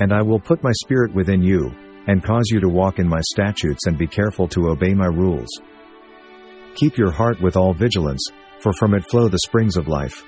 And 0.00 0.14
I 0.14 0.22
will 0.22 0.40
put 0.40 0.62
my 0.62 0.72
spirit 0.72 1.14
within 1.14 1.42
you, 1.42 1.74
and 2.06 2.22
cause 2.22 2.44
you 2.50 2.60
to 2.60 2.68
walk 2.68 2.98
in 2.98 3.08
my 3.08 3.20
statutes 3.32 3.86
and 3.86 3.98
be 3.98 4.06
careful 4.06 4.48
to 4.48 4.68
obey 4.68 4.94
my 4.94 5.06
rules. 5.06 5.48
Keep 6.74 6.96
your 6.96 7.10
heart 7.10 7.40
with 7.40 7.56
all 7.56 7.72
vigilance, 7.72 8.24
for 8.60 8.72
from 8.72 8.94
it 8.94 9.08
flow 9.08 9.28
the 9.28 9.38
springs 9.38 9.76
of 9.76 9.88
life. 9.88 10.24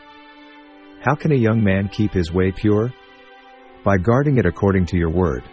How 1.00 1.14
can 1.14 1.32
a 1.32 1.36
young 1.36 1.62
man 1.62 1.88
keep 1.88 2.12
his 2.12 2.32
way 2.32 2.50
pure? 2.50 2.92
By 3.84 3.98
guarding 3.98 4.38
it 4.38 4.46
according 4.46 4.86
to 4.86 4.96
your 4.96 5.10
word. 5.10 5.44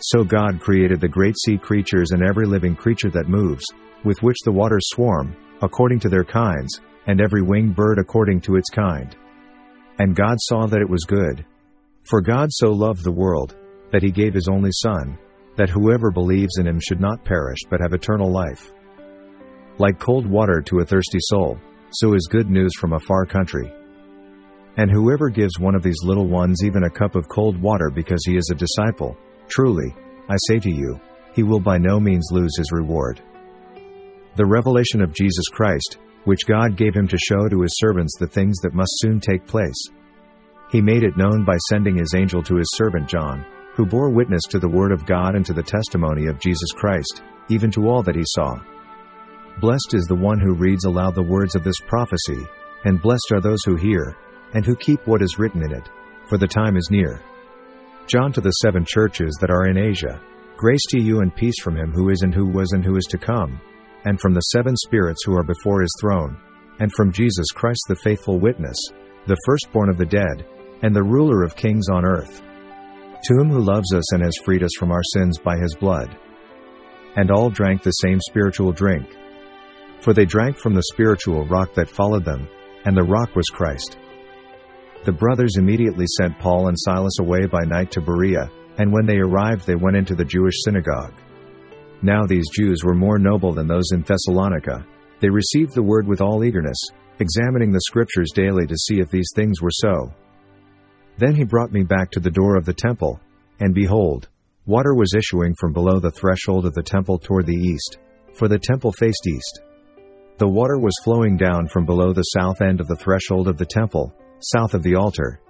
So 0.00 0.24
God 0.24 0.60
created 0.60 1.00
the 1.00 1.08
great 1.08 1.36
sea 1.38 1.58
creatures 1.58 2.12
and 2.12 2.22
every 2.22 2.46
living 2.46 2.76
creature 2.76 3.10
that 3.10 3.28
moves, 3.28 3.64
with 4.04 4.22
which 4.22 4.36
the 4.44 4.52
waters 4.52 4.86
swarm, 4.86 5.36
according 5.60 6.00
to 6.00 6.08
their 6.08 6.24
kinds, 6.24 6.80
and 7.06 7.20
every 7.20 7.42
winged 7.42 7.74
bird 7.74 7.98
according 7.98 8.40
to 8.42 8.56
its 8.56 8.70
kind. 8.70 9.16
And 9.98 10.14
God 10.14 10.36
saw 10.40 10.66
that 10.66 10.80
it 10.80 10.88
was 10.88 11.04
good. 11.04 11.44
For 12.04 12.20
God 12.20 12.48
so 12.52 12.70
loved 12.70 13.02
the 13.02 13.12
world, 13.12 13.56
that 13.90 14.02
he 14.02 14.10
gave 14.10 14.34
his 14.34 14.48
only 14.48 14.70
Son, 14.72 15.18
that 15.56 15.70
whoever 15.70 16.10
believes 16.10 16.58
in 16.58 16.66
him 16.66 16.78
should 16.80 17.00
not 17.00 17.24
perish 17.24 17.58
but 17.68 17.80
have 17.80 17.92
eternal 17.92 18.30
life. 18.30 18.72
Like 19.78 19.98
cold 19.98 20.26
water 20.26 20.62
to 20.62 20.80
a 20.80 20.84
thirsty 20.84 21.18
soul, 21.20 21.58
so 21.90 22.14
is 22.14 22.28
good 22.30 22.50
news 22.50 22.72
from 22.78 22.92
a 22.92 23.00
far 23.00 23.24
country. 23.24 23.72
And 24.76 24.90
whoever 24.90 25.28
gives 25.28 25.58
one 25.58 25.74
of 25.74 25.82
these 25.82 26.04
little 26.04 26.28
ones 26.28 26.62
even 26.64 26.84
a 26.84 26.90
cup 26.90 27.16
of 27.16 27.28
cold 27.28 27.60
water 27.60 27.90
because 27.90 28.24
he 28.24 28.36
is 28.36 28.50
a 28.50 28.54
disciple, 28.54 29.16
truly, 29.48 29.94
I 30.28 30.36
say 30.46 30.58
to 30.60 30.70
you, 30.70 31.00
he 31.34 31.42
will 31.42 31.60
by 31.60 31.78
no 31.78 31.98
means 31.98 32.28
lose 32.30 32.56
his 32.56 32.70
reward. 32.72 33.20
The 34.36 34.46
revelation 34.46 35.02
of 35.02 35.14
Jesus 35.14 35.48
Christ, 35.50 35.98
which 36.24 36.46
God 36.46 36.76
gave 36.76 36.94
him 36.94 37.08
to 37.08 37.18
show 37.18 37.48
to 37.48 37.62
his 37.62 37.76
servants 37.78 38.16
the 38.18 38.26
things 38.26 38.58
that 38.58 38.74
must 38.74 38.92
soon 38.98 39.18
take 39.18 39.46
place. 39.46 39.88
He 40.70 40.80
made 40.80 41.02
it 41.02 41.16
known 41.16 41.44
by 41.44 41.56
sending 41.70 41.96
his 41.96 42.14
angel 42.14 42.42
to 42.44 42.56
his 42.56 42.70
servant 42.74 43.08
John, 43.08 43.44
who 43.78 43.86
bore 43.86 44.10
witness 44.10 44.42
to 44.50 44.58
the 44.58 44.68
word 44.68 44.90
of 44.90 45.06
God 45.06 45.36
and 45.36 45.46
to 45.46 45.52
the 45.52 45.62
testimony 45.62 46.26
of 46.26 46.40
Jesus 46.40 46.72
Christ, 46.74 47.22
even 47.48 47.70
to 47.70 47.88
all 47.88 48.02
that 48.02 48.16
he 48.16 48.24
saw. 48.26 48.58
Blessed 49.60 49.94
is 49.94 50.04
the 50.06 50.16
one 50.16 50.40
who 50.40 50.56
reads 50.56 50.84
aloud 50.84 51.14
the 51.14 51.22
words 51.22 51.54
of 51.54 51.62
this 51.62 51.78
prophecy, 51.86 52.44
and 52.84 53.00
blessed 53.00 53.30
are 53.32 53.40
those 53.40 53.62
who 53.64 53.76
hear, 53.76 54.16
and 54.52 54.66
who 54.66 54.74
keep 54.74 55.06
what 55.06 55.22
is 55.22 55.38
written 55.38 55.62
in 55.62 55.72
it, 55.72 55.88
for 56.28 56.38
the 56.38 56.46
time 56.46 56.76
is 56.76 56.88
near. 56.90 57.22
John 58.08 58.32
to 58.32 58.40
the 58.40 58.50
seven 58.50 58.84
churches 58.84 59.38
that 59.40 59.50
are 59.50 59.68
in 59.68 59.78
Asia, 59.78 60.20
grace 60.56 60.84
to 60.88 61.00
you 61.00 61.20
and 61.20 61.32
peace 61.32 61.60
from 61.62 61.76
him 61.76 61.92
who 61.92 62.10
is 62.10 62.22
and 62.22 62.34
who 62.34 62.46
was 62.46 62.72
and 62.72 62.84
who 62.84 62.96
is 62.96 63.04
to 63.10 63.16
come, 63.16 63.60
and 64.06 64.20
from 64.20 64.34
the 64.34 64.40
seven 64.40 64.76
spirits 64.76 65.22
who 65.24 65.36
are 65.36 65.44
before 65.44 65.82
his 65.82 65.94
throne, 66.00 66.36
and 66.80 66.92
from 66.94 67.12
Jesus 67.12 67.46
Christ 67.54 67.84
the 67.86 67.94
faithful 67.94 68.40
witness, 68.40 68.76
the 69.28 69.38
firstborn 69.46 69.88
of 69.88 69.98
the 69.98 70.06
dead, 70.06 70.44
and 70.82 70.96
the 70.96 71.02
ruler 71.04 71.44
of 71.44 71.54
kings 71.54 71.88
on 71.88 72.04
earth. 72.04 72.42
To 73.24 73.34
him 73.34 73.50
who 73.50 73.60
loves 73.60 73.92
us 73.92 74.12
and 74.12 74.22
has 74.22 74.36
freed 74.44 74.62
us 74.62 74.70
from 74.78 74.90
our 74.90 75.02
sins 75.02 75.38
by 75.38 75.56
his 75.56 75.74
blood. 75.74 76.16
And 77.16 77.30
all 77.30 77.50
drank 77.50 77.82
the 77.82 77.90
same 77.90 78.18
spiritual 78.20 78.72
drink. 78.72 79.06
For 80.00 80.12
they 80.12 80.24
drank 80.24 80.56
from 80.56 80.74
the 80.74 80.84
spiritual 80.92 81.46
rock 81.46 81.74
that 81.74 81.90
followed 81.90 82.24
them, 82.24 82.48
and 82.84 82.96
the 82.96 83.02
rock 83.02 83.34
was 83.34 83.48
Christ. 83.48 83.98
The 85.04 85.12
brothers 85.12 85.56
immediately 85.56 86.06
sent 86.16 86.38
Paul 86.38 86.68
and 86.68 86.76
Silas 86.78 87.18
away 87.18 87.46
by 87.46 87.64
night 87.64 87.90
to 87.92 88.00
Berea, 88.00 88.50
and 88.78 88.92
when 88.92 89.06
they 89.06 89.18
arrived 89.18 89.66
they 89.66 89.74
went 89.74 89.96
into 89.96 90.14
the 90.14 90.24
Jewish 90.24 90.54
synagogue. 90.64 91.14
Now 92.02 92.26
these 92.26 92.48
Jews 92.50 92.84
were 92.84 92.94
more 92.94 93.18
noble 93.18 93.52
than 93.52 93.66
those 93.66 93.90
in 93.92 94.02
Thessalonica. 94.02 94.86
They 95.20 95.28
received 95.28 95.74
the 95.74 95.82
word 95.82 96.06
with 96.06 96.20
all 96.20 96.44
eagerness, 96.44 96.78
examining 97.18 97.72
the 97.72 97.80
scriptures 97.80 98.30
daily 98.32 98.66
to 98.66 98.76
see 98.76 99.00
if 99.00 99.10
these 99.10 99.30
things 99.34 99.60
were 99.60 99.72
so. 99.72 100.12
Then 101.18 101.34
he 101.34 101.44
brought 101.44 101.72
me 101.72 101.82
back 101.82 102.10
to 102.12 102.20
the 102.20 102.30
door 102.30 102.56
of 102.56 102.64
the 102.64 102.72
temple, 102.72 103.20
and 103.58 103.74
behold, 103.74 104.28
water 104.66 104.94
was 104.94 105.14
issuing 105.16 105.54
from 105.58 105.72
below 105.72 105.98
the 105.98 106.12
threshold 106.12 106.64
of 106.64 106.74
the 106.74 106.82
temple 106.82 107.18
toward 107.18 107.46
the 107.46 107.52
east, 107.52 107.98
for 108.34 108.46
the 108.46 108.58
temple 108.58 108.92
faced 108.92 109.26
east. 109.26 109.62
The 110.38 110.48
water 110.48 110.78
was 110.78 110.94
flowing 111.02 111.36
down 111.36 111.66
from 111.66 111.84
below 111.84 112.12
the 112.12 112.22
south 112.22 112.62
end 112.62 112.80
of 112.80 112.86
the 112.86 112.96
threshold 112.96 113.48
of 113.48 113.58
the 113.58 113.66
temple, 113.66 114.14
south 114.38 114.74
of 114.74 114.84
the 114.84 114.94
altar. 114.94 115.40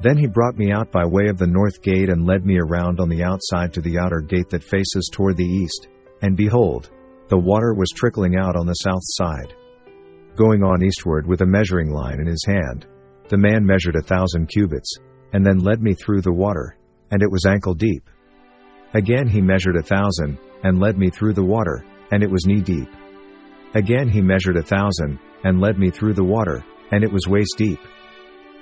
Then 0.00 0.16
he 0.16 0.28
brought 0.28 0.56
me 0.56 0.70
out 0.70 0.92
by 0.92 1.04
way 1.04 1.26
of 1.26 1.38
the 1.38 1.48
north 1.48 1.82
gate 1.82 2.08
and 2.08 2.24
led 2.24 2.46
me 2.46 2.58
around 2.58 3.00
on 3.00 3.08
the 3.08 3.24
outside 3.24 3.72
to 3.72 3.80
the 3.80 3.98
outer 3.98 4.20
gate 4.20 4.50
that 4.50 4.62
faces 4.62 5.10
toward 5.12 5.36
the 5.36 5.44
east, 5.44 5.88
and 6.22 6.36
behold, 6.36 6.90
the 7.28 7.38
water 7.38 7.74
was 7.74 7.88
trickling 7.94 8.36
out 8.36 8.54
on 8.54 8.66
the 8.66 8.74
south 8.74 9.02
side. 9.02 9.54
Going 10.36 10.62
on 10.62 10.84
eastward 10.84 11.26
with 11.26 11.40
a 11.40 11.46
measuring 11.46 11.90
line 11.90 12.20
in 12.20 12.26
his 12.26 12.44
hand, 12.46 12.86
the 13.28 13.38
man 13.38 13.64
measured 13.64 13.96
a 13.96 14.02
thousand 14.02 14.48
cubits, 14.48 14.96
and 15.32 15.44
then 15.44 15.58
led 15.58 15.82
me 15.82 15.94
through 15.94 16.22
the 16.22 16.32
water, 16.32 16.76
and 17.10 17.22
it 17.22 17.30
was 17.30 17.46
ankle 17.46 17.74
deep. 17.74 18.08
Again 18.94 19.26
he 19.26 19.40
measured 19.40 19.76
a 19.76 19.82
thousand, 19.82 20.38
and 20.64 20.78
led 20.78 20.98
me 20.98 21.10
through 21.10 21.34
the 21.34 21.44
water, 21.44 21.84
and 22.10 22.22
it 22.22 22.30
was 22.30 22.46
knee 22.46 22.60
deep. 22.60 22.88
Again 23.74 24.08
he 24.08 24.20
measured 24.20 24.56
a 24.56 24.62
thousand, 24.62 25.18
and 25.44 25.60
led 25.60 25.78
me 25.78 25.90
through 25.90 26.14
the 26.14 26.24
water, 26.24 26.64
and 26.90 27.02
it 27.02 27.10
was 27.10 27.26
waist 27.26 27.54
deep. 27.56 27.80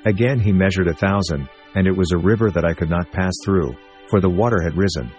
Again 0.05 0.39
he 0.39 0.53
measured 0.53 0.89
a 0.89 0.95
thousand, 0.95 1.49
and 1.75 1.87
it 1.87 1.97
was 1.97 2.13
a 2.13 2.19
river 2.19 2.51
that 2.51 2.65
I 2.65 2.75
could 2.75 2.91
not 2.91 3.13
pass 3.13 3.33
through, 3.45 3.75
for 4.09 4.21
the 4.21 4.31
water 4.31 4.63
had 4.63 4.77
risen. 4.77 5.11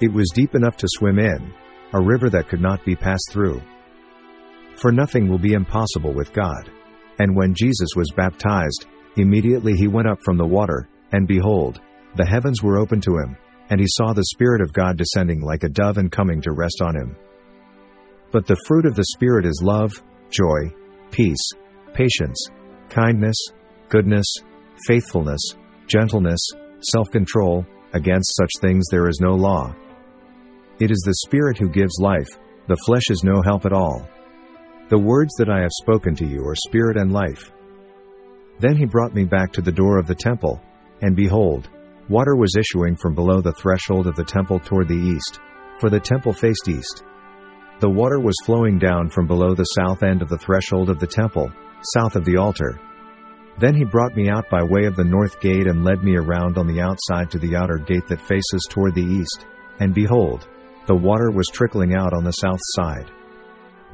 It 0.00 0.12
was 0.12 0.30
deep 0.34 0.54
enough 0.54 0.76
to 0.76 0.86
swim 0.88 1.18
in, 1.18 1.52
a 1.92 2.00
river 2.00 2.30
that 2.30 2.48
could 2.48 2.60
not 2.60 2.84
be 2.84 2.94
passed 2.94 3.30
through. 3.30 3.60
For 4.76 4.92
nothing 4.92 5.28
will 5.28 5.38
be 5.38 5.54
impossible 5.54 6.14
with 6.14 6.32
God. 6.32 6.70
And 7.18 7.36
when 7.36 7.54
Jesus 7.54 7.90
was 7.96 8.12
baptized, 8.16 8.86
immediately 9.16 9.74
he 9.74 9.88
went 9.88 10.08
up 10.08 10.20
from 10.22 10.36
the 10.36 10.46
water, 10.46 10.88
and 11.12 11.26
behold, 11.26 11.80
the 12.16 12.26
heavens 12.26 12.62
were 12.62 12.78
opened 12.78 13.02
to 13.04 13.18
him, 13.18 13.36
and 13.70 13.80
he 13.80 13.86
saw 13.88 14.12
the 14.12 14.26
Spirit 14.32 14.60
of 14.60 14.72
God 14.72 14.96
descending 14.96 15.40
like 15.40 15.64
a 15.64 15.68
dove 15.68 15.98
and 15.98 16.10
coming 16.10 16.40
to 16.42 16.52
rest 16.52 16.80
on 16.82 16.94
him. 16.94 17.16
But 18.30 18.46
the 18.46 18.60
fruit 18.66 18.86
of 18.86 18.94
the 18.94 19.06
Spirit 19.14 19.46
is 19.46 19.62
love, 19.64 20.02
joy, 20.30 20.72
peace, 21.10 21.50
patience, 21.94 22.48
kindness, 22.88 23.36
goodness, 23.88 24.26
faithfulness, 24.86 25.40
gentleness, 25.86 26.40
self 26.80 27.10
control, 27.10 27.66
against 27.94 28.36
such 28.36 28.50
things 28.60 28.84
there 28.90 29.08
is 29.08 29.20
no 29.20 29.34
law. 29.34 29.74
It 30.78 30.90
is 30.90 31.02
the 31.04 31.16
Spirit 31.26 31.58
who 31.58 31.68
gives 31.68 31.98
life, 31.98 32.28
the 32.68 32.76
flesh 32.86 33.10
is 33.10 33.24
no 33.24 33.42
help 33.42 33.64
at 33.64 33.72
all. 33.72 34.06
The 34.88 34.98
words 34.98 35.34
that 35.36 35.50
I 35.50 35.60
have 35.60 35.82
spoken 35.82 36.14
to 36.14 36.26
you 36.26 36.42
are 36.46 36.54
spirit 36.54 36.96
and 36.96 37.12
life. 37.12 37.52
Then 38.58 38.74
he 38.74 38.86
brought 38.86 39.14
me 39.14 39.24
back 39.24 39.52
to 39.52 39.60
the 39.60 39.70
door 39.70 39.98
of 39.98 40.06
the 40.06 40.14
temple, 40.14 40.62
and 41.02 41.14
behold, 41.14 41.68
water 42.08 42.36
was 42.36 42.56
issuing 42.56 42.96
from 42.96 43.14
below 43.14 43.42
the 43.42 43.52
threshold 43.52 44.06
of 44.06 44.16
the 44.16 44.24
temple 44.24 44.58
toward 44.58 44.88
the 44.88 44.94
east, 44.94 45.40
for 45.78 45.90
the 45.90 46.00
temple 46.00 46.32
faced 46.32 46.68
east. 46.68 47.04
The 47.80 47.90
water 47.90 48.18
was 48.18 48.34
flowing 48.46 48.78
down 48.78 49.10
from 49.10 49.26
below 49.26 49.54
the 49.54 49.64
south 49.64 50.02
end 50.02 50.22
of 50.22 50.30
the 50.30 50.38
threshold 50.38 50.88
of 50.88 50.98
the 50.98 51.06
temple, 51.06 51.52
south 51.94 52.16
of 52.16 52.24
the 52.24 52.38
altar. 52.38 52.80
Then 53.58 53.74
he 53.74 53.84
brought 53.84 54.16
me 54.16 54.30
out 54.30 54.48
by 54.48 54.62
way 54.62 54.86
of 54.86 54.96
the 54.96 55.04
north 55.04 55.38
gate 55.40 55.66
and 55.66 55.84
led 55.84 56.02
me 56.02 56.16
around 56.16 56.56
on 56.56 56.66
the 56.66 56.80
outside 56.80 57.30
to 57.32 57.38
the 57.38 57.56
outer 57.56 57.76
gate 57.76 58.06
that 58.08 58.22
faces 58.22 58.66
toward 58.70 58.94
the 58.94 59.04
east, 59.04 59.46
and 59.80 59.94
behold, 59.94 60.48
the 60.86 60.96
water 60.96 61.30
was 61.30 61.46
trickling 61.52 61.94
out 61.94 62.14
on 62.14 62.24
the 62.24 62.32
south 62.32 62.60
side. 62.74 63.10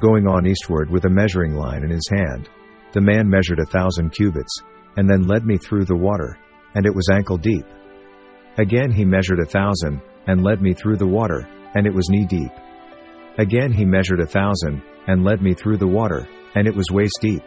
Going 0.01 0.27
on 0.27 0.47
eastward 0.47 0.91
with 0.91 1.05
a 1.05 1.11
measuring 1.11 1.55
line 1.55 1.85
in 1.85 1.91
his 1.91 2.09
hand, 2.11 2.49
the 2.93 3.01
man 3.01 3.29
measured 3.29 3.61
a 3.61 3.67
thousand 3.67 4.11
cubits, 4.11 4.53
and 4.97 5.09
then 5.09 5.27
led 5.27 5.45
me 5.45 5.57
through 5.57 5.85
the 5.85 5.97
water, 5.97 6.37
and 6.75 6.85
it 6.85 6.95
was 6.95 7.09
ankle 7.13 7.39
deep. 7.39 7.65
Again 8.59 8.91
he 8.91 9.05
measured 9.05 9.41
a 9.41 9.47
thousand, 9.47 10.01
and 10.27 10.43
led 10.43 10.63
me 10.63 10.75
through 10.75 10.97
the 10.97 11.07
water, 11.07 11.47
and 11.75 11.87
it 11.87 11.95
was 11.95 12.09
knee 12.09 12.27
deep. 12.27 12.51
Again 13.39 13.73
he 13.73 13.85
measured 13.85 14.21
a 14.21 14.27
thousand, 14.27 14.83
and 15.07 15.25
led 15.25 15.43
me 15.43 15.55
through 15.55 15.77
the 15.77 15.87
water, 15.87 16.27
and 16.55 16.67
it 16.67 16.75
was 16.75 16.91
waist 16.91 17.19
deep. 17.21 17.43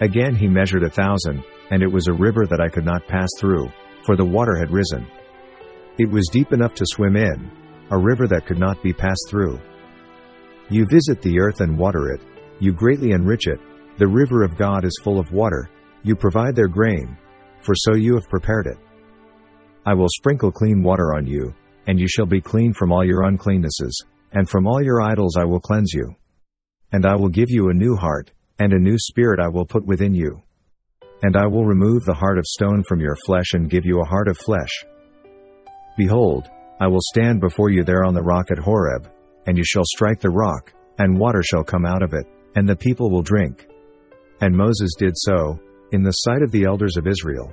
Again 0.00 0.34
he 0.34 0.48
measured 0.48 0.82
a 0.82 0.90
thousand, 0.90 1.42
and 1.70 1.82
it 1.82 1.92
was 1.92 2.08
a 2.08 2.12
river 2.12 2.46
that 2.46 2.60
I 2.60 2.68
could 2.68 2.84
not 2.84 3.06
pass 3.06 3.28
through, 3.38 3.70
for 4.04 4.16
the 4.16 4.24
water 4.24 4.56
had 4.56 4.70
risen. 4.70 5.06
It 5.98 6.10
was 6.10 6.28
deep 6.32 6.52
enough 6.52 6.74
to 6.74 6.86
swim 6.86 7.16
in, 7.16 7.50
a 7.90 7.98
river 7.98 8.26
that 8.26 8.46
could 8.46 8.58
not 8.58 8.82
be 8.82 8.92
passed 8.92 9.26
through. 9.28 9.60
You 10.70 10.86
visit 10.86 11.20
the 11.20 11.38
earth 11.40 11.60
and 11.60 11.78
water 11.78 12.12
it, 12.12 12.20
you 12.60 12.72
greatly 12.72 13.12
enrich 13.12 13.46
it, 13.46 13.60
the 13.98 14.08
river 14.08 14.42
of 14.42 14.56
God 14.56 14.84
is 14.84 15.00
full 15.02 15.18
of 15.18 15.32
water, 15.32 15.68
you 16.02 16.16
provide 16.16 16.56
their 16.56 16.68
grain, 16.68 17.16
for 17.62 17.74
so 17.74 17.94
you 17.94 18.14
have 18.14 18.28
prepared 18.28 18.66
it. 18.66 18.78
I 19.86 19.94
will 19.94 20.08
sprinkle 20.08 20.50
clean 20.50 20.82
water 20.82 21.14
on 21.14 21.26
you, 21.26 21.54
and 21.86 22.00
you 22.00 22.08
shall 22.08 22.26
be 22.26 22.40
clean 22.40 22.72
from 22.72 22.92
all 22.92 23.04
your 23.04 23.24
uncleannesses 23.24 23.92
and 24.34 24.48
from 24.48 24.66
all 24.66 24.82
your 24.82 25.00
idols 25.00 25.36
I 25.36 25.44
will 25.44 25.60
cleanse 25.60 25.92
you. 25.94 26.14
And 26.92 27.06
I 27.06 27.14
will 27.14 27.28
give 27.28 27.50
you 27.50 27.68
a 27.68 27.74
new 27.74 27.96
heart, 27.96 28.32
and 28.58 28.72
a 28.72 28.78
new 28.78 28.98
spirit 28.98 29.40
I 29.40 29.48
will 29.48 29.64
put 29.64 29.86
within 29.86 30.14
you. 30.14 30.42
And 31.22 31.36
I 31.36 31.46
will 31.46 31.64
remove 31.64 32.04
the 32.04 32.14
heart 32.14 32.38
of 32.38 32.44
stone 32.46 32.82
from 32.86 33.00
your 33.00 33.16
flesh 33.24 33.52
and 33.52 33.70
give 33.70 33.84
you 33.84 34.00
a 34.00 34.06
heart 34.06 34.28
of 34.28 34.36
flesh. 34.36 34.84
Behold, 35.96 36.50
I 36.80 36.88
will 36.88 37.00
stand 37.00 37.40
before 37.40 37.70
you 37.70 37.84
there 37.84 38.04
on 38.04 38.14
the 38.14 38.22
rock 38.22 38.50
at 38.50 38.58
Horeb, 38.58 39.08
and 39.46 39.56
you 39.56 39.64
shall 39.64 39.84
strike 39.84 40.20
the 40.20 40.30
rock, 40.30 40.72
and 40.98 41.18
water 41.18 41.42
shall 41.42 41.64
come 41.64 41.84
out 41.84 42.02
of 42.02 42.12
it, 42.12 42.26
and 42.56 42.68
the 42.68 42.76
people 42.76 43.10
will 43.10 43.22
drink. 43.22 43.66
And 44.40 44.56
Moses 44.56 44.90
did 44.98 45.12
so, 45.14 45.58
in 45.92 46.02
the 46.02 46.12
sight 46.12 46.42
of 46.42 46.50
the 46.50 46.64
elders 46.64 46.96
of 46.96 47.06
Israel. 47.06 47.52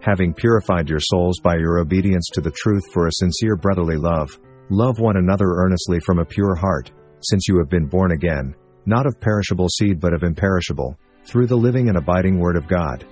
Having 0.00 0.34
purified 0.34 0.88
your 0.88 1.00
souls 1.00 1.40
by 1.40 1.56
your 1.56 1.78
obedience 1.78 2.28
to 2.32 2.40
the 2.40 2.52
truth 2.52 2.84
for 2.92 3.06
a 3.06 3.12
sincere 3.12 3.56
brotherly 3.56 3.96
love, 3.96 4.38
Love 4.70 4.98
one 4.98 5.16
another 5.16 5.46
earnestly 5.46 5.98
from 6.00 6.18
a 6.18 6.24
pure 6.24 6.54
heart, 6.54 6.90
since 7.20 7.48
you 7.48 7.56
have 7.56 7.70
been 7.70 7.86
born 7.86 8.12
again, 8.12 8.54
not 8.84 9.06
of 9.06 9.18
perishable 9.18 9.66
seed 9.66 9.98
but 9.98 10.12
of 10.12 10.22
imperishable, 10.22 10.94
through 11.24 11.46
the 11.46 11.56
living 11.56 11.88
and 11.88 11.96
abiding 11.96 12.38
Word 12.38 12.54
of 12.54 12.68
God. 12.68 13.06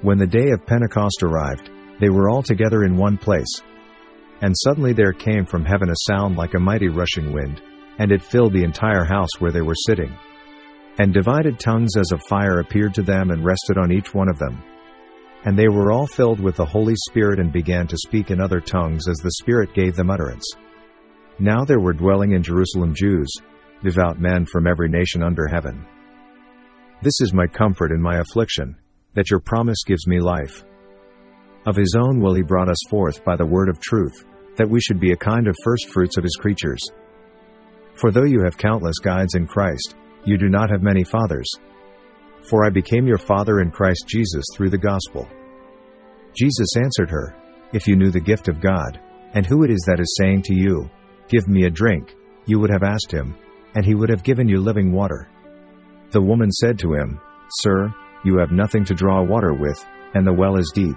When 0.00 0.16
the 0.16 0.26
day 0.26 0.50
of 0.50 0.64
Pentecost 0.64 1.22
arrived, 1.22 1.70
they 2.00 2.08
were 2.08 2.30
all 2.30 2.42
together 2.42 2.84
in 2.84 2.96
one 2.96 3.18
place. 3.18 3.60
And 4.40 4.54
suddenly 4.56 4.92
there 4.92 5.12
came 5.12 5.44
from 5.44 5.64
heaven 5.64 5.90
a 5.90 5.94
sound 6.08 6.36
like 6.36 6.54
a 6.54 6.60
mighty 6.60 6.88
rushing 6.88 7.32
wind, 7.32 7.60
and 7.98 8.12
it 8.12 8.22
filled 8.22 8.52
the 8.52 8.64
entire 8.64 9.04
house 9.04 9.30
where 9.38 9.50
they 9.50 9.62
were 9.62 9.74
sitting. 9.86 10.16
And 10.98 11.12
divided 11.12 11.58
tongues 11.58 11.96
as 11.96 12.12
of 12.12 12.22
fire 12.28 12.60
appeared 12.60 12.94
to 12.94 13.02
them 13.02 13.30
and 13.30 13.44
rested 13.44 13.78
on 13.78 13.92
each 13.92 14.14
one 14.14 14.28
of 14.28 14.38
them. 14.38 14.62
And 15.44 15.56
they 15.56 15.68
were 15.68 15.92
all 15.92 16.06
filled 16.06 16.40
with 16.40 16.56
the 16.56 16.64
Holy 16.64 16.94
Spirit 17.08 17.38
and 17.38 17.52
began 17.52 17.86
to 17.86 17.96
speak 17.96 18.30
in 18.30 18.40
other 18.40 18.60
tongues 18.60 19.08
as 19.08 19.18
the 19.18 19.32
Spirit 19.40 19.74
gave 19.74 19.94
them 19.94 20.10
utterance. 20.10 20.44
Now 21.38 21.64
there 21.64 21.80
were 21.80 21.92
dwelling 21.92 22.32
in 22.32 22.42
Jerusalem 22.42 22.94
Jews, 22.94 23.30
devout 23.84 24.20
men 24.20 24.44
from 24.44 24.66
every 24.66 24.88
nation 24.88 25.22
under 25.22 25.46
heaven. 25.46 25.86
This 27.00 27.20
is 27.20 27.32
my 27.32 27.46
comfort 27.46 27.92
in 27.92 28.02
my 28.02 28.18
affliction, 28.18 28.76
that 29.14 29.30
your 29.30 29.38
promise 29.38 29.84
gives 29.86 30.06
me 30.08 30.20
life. 30.20 30.64
Of 31.66 31.76
his 31.76 31.94
own 31.98 32.20
will 32.20 32.34
he 32.34 32.42
brought 32.42 32.68
us 32.68 32.78
forth 32.88 33.24
by 33.24 33.36
the 33.36 33.46
word 33.46 33.68
of 33.68 33.80
truth, 33.80 34.24
that 34.56 34.68
we 34.68 34.80
should 34.80 35.00
be 35.00 35.12
a 35.12 35.16
kind 35.16 35.46
of 35.46 35.56
firstfruits 35.62 36.16
of 36.16 36.24
his 36.24 36.36
creatures. 36.36 36.80
For 37.94 38.10
though 38.10 38.24
you 38.24 38.42
have 38.44 38.56
countless 38.56 38.98
guides 38.98 39.34
in 39.34 39.46
Christ, 39.46 39.96
you 40.24 40.38
do 40.38 40.48
not 40.48 40.70
have 40.70 40.82
many 40.82 41.04
fathers. 41.04 41.50
For 42.48 42.64
I 42.64 42.70
became 42.70 43.06
your 43.06 43.18
father 43.18 43.60
in 43.60 43.70
Christ 43.70 44.06
Jesus 44.06 44.44
through 44.54 44.70
the 44.70 44.78
gospel. 44.78 45.28
Jesus 46.36 46.76
answered 46.76 47.10
her, 47.10 47.34
If 47.72 47.86
you 47.86 47.96
knew 47.96 48.10
the 48.10 48.20
gift 48.20 48.48
of 48.48 48.60
God, 48.60 49.00
and 49.34 49.44
who 49.44 49.64
it 49.64 49.70
is 49.70 49.84
that 49.86 50.00
is 50.00 50.16
saying 50.18 50.42
to 50.42 50.54
you, 50.54 50.88
Give 51.28 51.48
me 51.48 51.64
a 51.64 51.70
drink, 51.70 52.14
you 52.46 52.58
would 52.60 52.70
have 52.70 52.82
asked 52.82 53.12
him, 53.12 53.36
and 53.74 53.84
he 53.84 53.94
would 53.94 54.08
have 54.08 54.22
given 54.22 54.48
you 54.48 54.60
living 54.60 54.92
water. 54.92 55.28
The 56.10 56.22
woman 56.22 56.50
said 56.50 56.78
to 56.78 56.94
him, 56.94 57.20
Sir, 57.60 57.92
you 58.24 58.38
have 58.38 58.50
nothing 58.50 58.84
to 58.86 58.94
draw 58.94 59.22
water 59.22 59.52
with, 59.52 59.84
and 60.14 60.26
the 60.26 60.32
well 60.32 60.56
is 60.56 60.72
deep. 60.74 60.96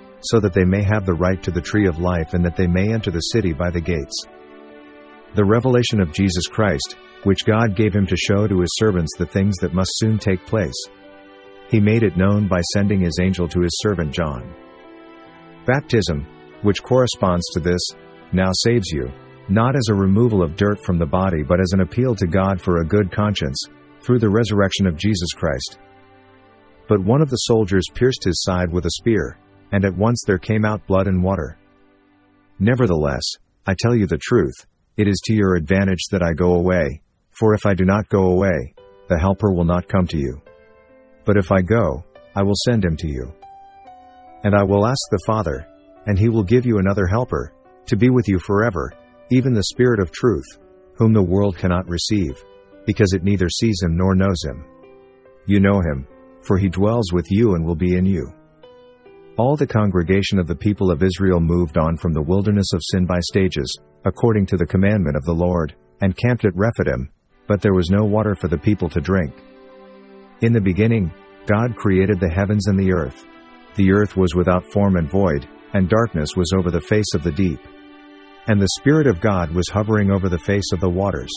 so 0.23 0.39
that 0.39 0.53
they 0.53 0.65
may 0.65 0.83
have 0.83 1.05
the 1.05 1.13
right 1.13 1.41
to 1.43 1.51
the 1.51 1.61
tree 1.61 1.87
of 1.87 1.99
life 1.99 2.33
and 2.33 2.43
that 2.45 2.55
they 2.55 2.67
may 2.67 2.93
enter 2.93 3.11
the 3.11 3.19
city 3.19 3.53
by 3.53 3.69
the 3.69 3.81
gates. 3.81 4.25
The 5.35 5.45
revelation 5.45 6.01
of 6.01 6.13
Jesus 6.13 6.47
Christ, 6.47 6.97
which 7.23 7.45
God 7.45 7.75
gave 7.75 7.93
him 7.93 8.05
to 8.07 8.17
show 8.17 8.47
to 8.47 8.59
his 8.59 8.75
servants 8.75 9.11
the 9.17 9.25
things 9.25 9.55
that 9.61 9.73
must 9.73 9.91
soon 9.95 10.17
take 10.17 10.45
place. 10.45 10.75
He 11.69 11.79
made 11.79 12.03
it 12.03 12.17
known 12.17 12.47
by 12.47 12.61
sending 12.73 12.99
his 12.99 13.17
angel 13.21 13.47
to 13.47 13.61
his 13.61 13.71
servant 13.81 14.11
John. 14.11 14.53
Baptism, 15.65 16.27
which 16.63 16.83
corresponds 16.83 17.45
to 17.53 17.59
this, 17.59 17.81
now 18.33 18.51
saves 18.65 18.89
you, 18.91 19.11
not 19.47 19.75
as 19.75 19.87
a 19.89 19.95
removal 19.95 20.41
of 20.41 20.55
dirt 20.55 20.83
from 20.83 20.97
the 20.97 21.05
body 21.05 21.43
but 21.43 21.59
as 21.59 21.71
an 21.73 21.81
appeal 21.81 22.15
to 22.15 22.27
God 22.27 22.61
for 22.61 22.77
a 22.77 22.85
good 22.85 23.11
conscience, 23.11 23.61
through 24.01 24.19
the 24.19 24.29
resurrection 24.29 24.87
of 24.87 24.97
Jesus 24.97 25.31
Christ. 25.33 25.79
But 26.87 26.99
one 26.99 27.21
of 27.21 27.29
the 27.29 27.37
soldiers 27.37 27.85
pierced 27.93 28.23
his 28.23 28.41
side 28.43 28.71
with 28.71 28.85
a 28.85 28.91
spear, 28.91 29.37
and 29.71 29.85
at 29.85 29.95
once 29.95 30.23
there 30.25 30.37
came 30.37 30.65
out 30.65 30.85
blood 30.87 31.07
and 31.07 31.23
water. 31.23 31.57
Nevertheless, 32.59 33.23
I 33.65 33.75
tell 33.77 33.95
you 33.95 34.07
the 34.07 34.19
truth, 34.21 34.53
it 34.97 35.07
is 35.07 35.21
to 35.25 35.33
your 35.33 35.55
advantage 35.55 36.03
that 36.11 36.23
I 36.23 36.33
go 36.33 36.53
away, 36.55 37.01
for 37.31 37.53
if 37.53 37.65
I 37.65 37.73
do 37.73 37.85
not 37.85 38.09
go 38.09 38.25
away, 38.31 38.73
the 39.07 39.17
Helper 39.17 39.51
will 39.51 39.65
not 39.65 39.87
come 39.87 40.07
to 40.07 40.17
you. 40.17 40.41
But 41.25 41.37
if 41.37 41.51
I 41.51 41.61
go, 41.61 42.03
I 42.35 42.43
will 42.43 42.55
send 42.67 42.83
him 42.83 42.97
to 42.97 43.07
you. 43.07 43.33
And 44.43 44.55
I 44.55 44.63
will 44.63 44.85
ask 44.85 44.99
the 45.09 45.23
Father, 45.25 45.67
and 46.05 46.17
he 46.17 46.29
will 46.29 46.43
give 46.43 46.65
you 46.65 46.79
another 46.79 47.07
Helper, 47.07 47.53
to 47.85 47.95
be 47.95 48.09
with 48.09 48.27
you 48.27 48.39
forever, 48.39 48.91
even 49.31 49.53
the 49.53 49.63
Spirit 49.63 49.99
of 49.99 50.11
truth, 50.11 50.45
whom 50.95 51.13
the 51.13 51.23
world 51.23 51.57
cannot 51.57 51.87
receive, 51.87 52.43
because 52.85 53.13
it 53.13 53.23
neither 53.23 53.49
sees 53.49 53.81
him 53.81 53.95
nor 53.95 54.15
knows 54.15 54.43
him. 54.43 54.65
You 55.45 55.59
know 55.59 55.79
him, 55.79 56.07
for 56.41 56.57
he 56.57 56.69
dwells 56.69 57.11
with 57.11 57.25
you 57.29 57.55
and 57.55 57.65
will 57.65 57.75
be 57.75 57.95
in 57.95 58.05
you. 58.05 58.31
All 59.37 59.55
the 59.55 59.65
congregation 59.65 60.39
of 60.39 60.47
the 60.47 60.55
people 60.55 60.91
of 60.91 61.01
Israel 61.01 61.39
moved 61.39 61.77
on 61.77 61.95
from 61.95 62.13
the 62.13 62.21
wilderness 62.21 62.73
of 62.73 62.81
sin 62.83 63.05
by 63.05 63.19
stages, 63.21 63.73
according 64.03 64.45
to 64.47 64.57
the 64.57 64.65
commandment 64.65 65.15
of 65.15 65.23
the 65.23 65.33
Lord, 65.33 65.73
and 66.01 66.17
camped 66.17 66.43
at 66.43 66.55
Rephidim, 66.55 67.09
but 67.47 67.61
there 67.61 67.73
was 67.73 67.89
no 67.89 68.03
water 68.03 68.35
for 68.35 68.49
the 68.49 68.57
people 68.57 68.89
to 68.89 68.99
drink. 68.99 69.33
In 70.41 70.51
the 70.51 70.59
beginning, 70.59 71.13
God 71.45 71.75
created 71.77 72.19
the 72.19 72.29
heavens 72.29 72.67
and 72.67 72.77
the 72.77 72.91
earth. 72.91 73.25
The 73.75 73.93
earth 73.93 74.17
was 74.17 74.35
without 74.35 74.65
form 74.65 74.97
and 74.97 75.09
void, 75.09 75.47
and 75.73 75.87
darkness 75.87 76.35
was 76.35 76.51
over 76.53 76.69
the 76.69 76.81
face 76.81 77.13
of 77.15 77.23
the 77.23 77.31
deep. 77.31 77.59
And 78.47 78.61
the 78.61 78.75
Spirit 78.79 79.07
of 79.07 79.21
God 79.21 79.51
was 79.51 79.69
hovering 79.69 80.11
over 80.11 80.27
the 80.27 80.37
face 80.37 80.73
of 80.73 80.81
the 80.81 80.89
waters. 80.89 81.31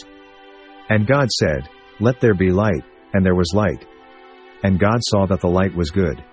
And 0.89 1.07
God 1.07 1.31
said, 1.31 1.69
Let 2.01 2.21
there 2.21 2.35
be 2.35 2.51
light, 2.51 2.83
and 3.13 3.25
there 3.25 3.37
was 3.37 3.53
light. 3.55 3.87
And 4.65 4.81
God 4.81 4.99
saw 5.03 5.27
that 5.27 5.41
the 5.41 5.49
light 5.49 5.75
was 5.77 5.91
good. 5.91 6.25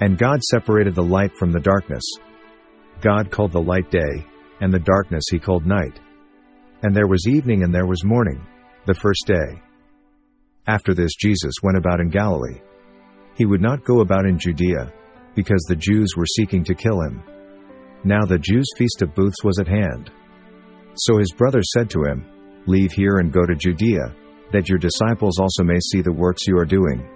And 0.00 0.18
God 0.18 0.42
separated 0.42 0.94
the 0.94 1.02
light 1.02 1.36
from 1.36 1.52
the 1.52 1.60
darkness. 1.60 2.04
God 3.00 3.30
called 3.30 3.52
the 3.52 3.60
light 3.60 3.90
day, 3.90 4.26
and 4.60 4.72
the 4.72 4.78
darkness 4.78 5.24
he 5.30 5.38
called 5.38 5.66
night. 5.66 6.00
And 6.82 6.94
there 6.94 7.08
was 7.08 7.26
evening 7.26 7.62
and 7.62 7.74
there 7.74 7.86
was 7.86 8.04
morning, 8.04 8.44
the 8.86 8.94
first 8.94 9.24
day. 9.26 9.60
After 10.66 10.94
this 10.94 11.14
Jesus 11.18 11.54
went 11.62 11.78
about 11.78 12.00
in 12.00 12.08
Galilee. 12.08 12.60
He 13.36 13.46
would 13.46 13.60
not 13.60 13.84
go 13.84 14.00
about 14.00 14.26
in 14.26 14.38
Judea, 14.38 14.92
because 15.34 15.64
the 15.68 15.76
Jews 15.76 16.14
were 16.16 16.26
seeking 16.26 16.64
to 16.64 16.74
kill 16.74 17.00
him. 17.00 17.22
Now 18.04 18.24
the 18.24 18.38
Jews' 18.38 18.72
feast 18.76 19.02
of 19.02 19.14
booths 19.14 19.42
was 19.42 19.58
at 19.58 19.68
hand. 19.68 20.10
So 20.94 21.18
his 21.18 21.32
brothers 21.32 21.70
said 21.72 21.90
to 21.90 22.02
him, 22.04 22.26
Leave 22.66 22.92
here 22.92 23.18
and 23.18 23.32
go 23.32 23.46
to 23.46 23.54
Judea, 23.54 24.14
that 24.52 24.68
your 24.68 24.78
disciples 24.78 25.38
also 25.38 25.62
may 25.62 25.78
see 25.80 26.02
the 26.02 26.12
works 26.12 26.46
you 26.46 26.58
are 26.58 26.64
doing. 26.64 27.08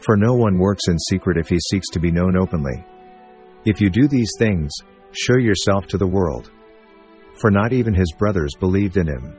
For 0.00 0.16
no 0.16 0.34
one 0.34 0.58
works 0.58 0.82
in 0.88 0.98
secret 0.98 1.36
if 1.36 1.48
he 1.48 1.58
seeks 1.70 1.88
to 1.90 2.00
be 2.00 2.10
known 2.10 2.36
openly. 2.36 2.84
If 3.64 3.80
you 3.80 3.90
do 3.90 4.06
these 4.06 4.30
things, 4.38 4.70
show 5.12 5.36
yourself 5.36 5.86
to 5.88 5.98
the 5.98 6.06
world. 6.06 6.50
For 7.40 7.50
not 7.50 7.72
even 7.72 7.94
his 7.94 8.12
brothers 8.18 8.54
believed 8.58 8.96
in 8.96 9.06
him. 9.06 9.34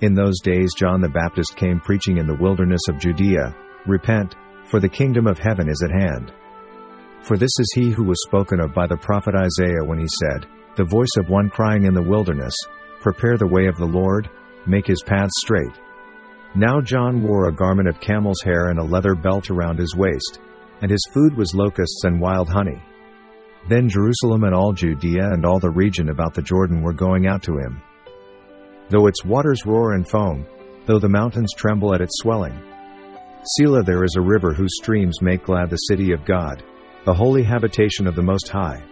In 0.00 0.14
those 0.14 0.40
days 0.40 0.70
John 0.76 1.00
the 1.00 1.08
Baptist 1.08 1.56
came 1.56 1.80
preaching 1.80 2.16
in 2.16 2.26
the 2.26 2.38
wilderness 2.40 2.80
of 2.88 2.98
Judea, 2.98 3.54
Repent, 3.86 4.34
for 4.64 4.80
the 4.80 4.88
kingdom 4.88 5.26
of 5.26 5.38
heaven 5.38 5.68
is 5.68 5.82
at 5.82 6.00
hand. 6.00 6.32
For 7.22 7.36
this 7.36 7.50
is 7.58 7.72
he 7.74 7.90
who 7.90 8.04
was 8.04 8.22
spoken 8.26 8.60
of 8.60 8.72
by 8.72 8.86
the 8.86 8.96
prophet 8.96 9.34
Isaiah 9.34 9.84
when 9.84 9.98
he 9.98 10.08
said, 10.22 10.46
The 10.76 10.84
voice 10.84 11.16
of 11.18 11.28
one 11.28 11.50
crying 11.50 11.84
in 11.84 11.92
the 11.92 12.02
wilderness, 12.02 12.54
Prepare 13.00 13.36
the 13.36 13.46
way 13.46 13.66
of 13.66 13.76
the 13.76 13.86
Lord, 13.86 14.30
make 14.66 14.86
his 14.86 15.02
paths 15.02 15.32
straight. 15.38 15.72
Now 16.54 16.80
John 16.80 17.22
wore 17.22 17.48
a 17.48 17.52
garment 17.52 17.88
of 17.88 18.00
camel's 18.00 18.42
hair 18.42 18.70
and 18.70 18.78
a 18.78 18.84
leather 18.84 19.14
belt 19.14 19.50
around 19.50 19.78
his 19.78 19.94
waist, 19.94 20.40
and 20.82 20.90
his 20.90 21.06
food 21.12 21.36
was 21.36 21.54
locusts 21.54 22.02
and 22.04 22.20
wild 22.20 22.48
honey. 22.48 22.82
Then 23.68 23.88
Jerusalem 23.88 24.44
and 24.44 24.54
all 24.54 24.72
Judea 24.72 25.30
and 25.32 25.46
all 25.46 25.60
the 25.60 25.70
region 25.70 26.08
about 26.08 26.34
the 26.34 26.42
Jordan 26.42 26.82
were 26.82 26.92
going 26.92 27.28
out 27.28 27.42
to 27.44 27.58
him. 27.58 27.80
Though 28.88 29.06
its 29.06 29.24
waters 29.24 29.64
roar 29.64 29.92
and 29.92 30.08
foam, 30.08 30.44
though 30.86 30.98
the 30.98 31.08
mountains 31.08 31.52
tremble 31.56 31.94
at 31.94 32.00
its 32.00 32.18
swelling. 32.20 32.58
Selah 33.56 33.84
there 33.84 34.02
is 34.02 34.16
a 34.16 34.20
river 34.20 34.52
whose 34.52 34.76
streams 34.82 35.22
make 35.22 35.44
glad 35.44 35.70
the 35.70 35.76
city 35.76 36.12
of 36.12 36.24
God, 36.24 36.64
the 37.04 37.14
holy 37.14 37.44
habitation 37.44 38.08
of 38.08 38.16
the 38.16 38.22
Most 38.22 38.48
High. 38.48 38.82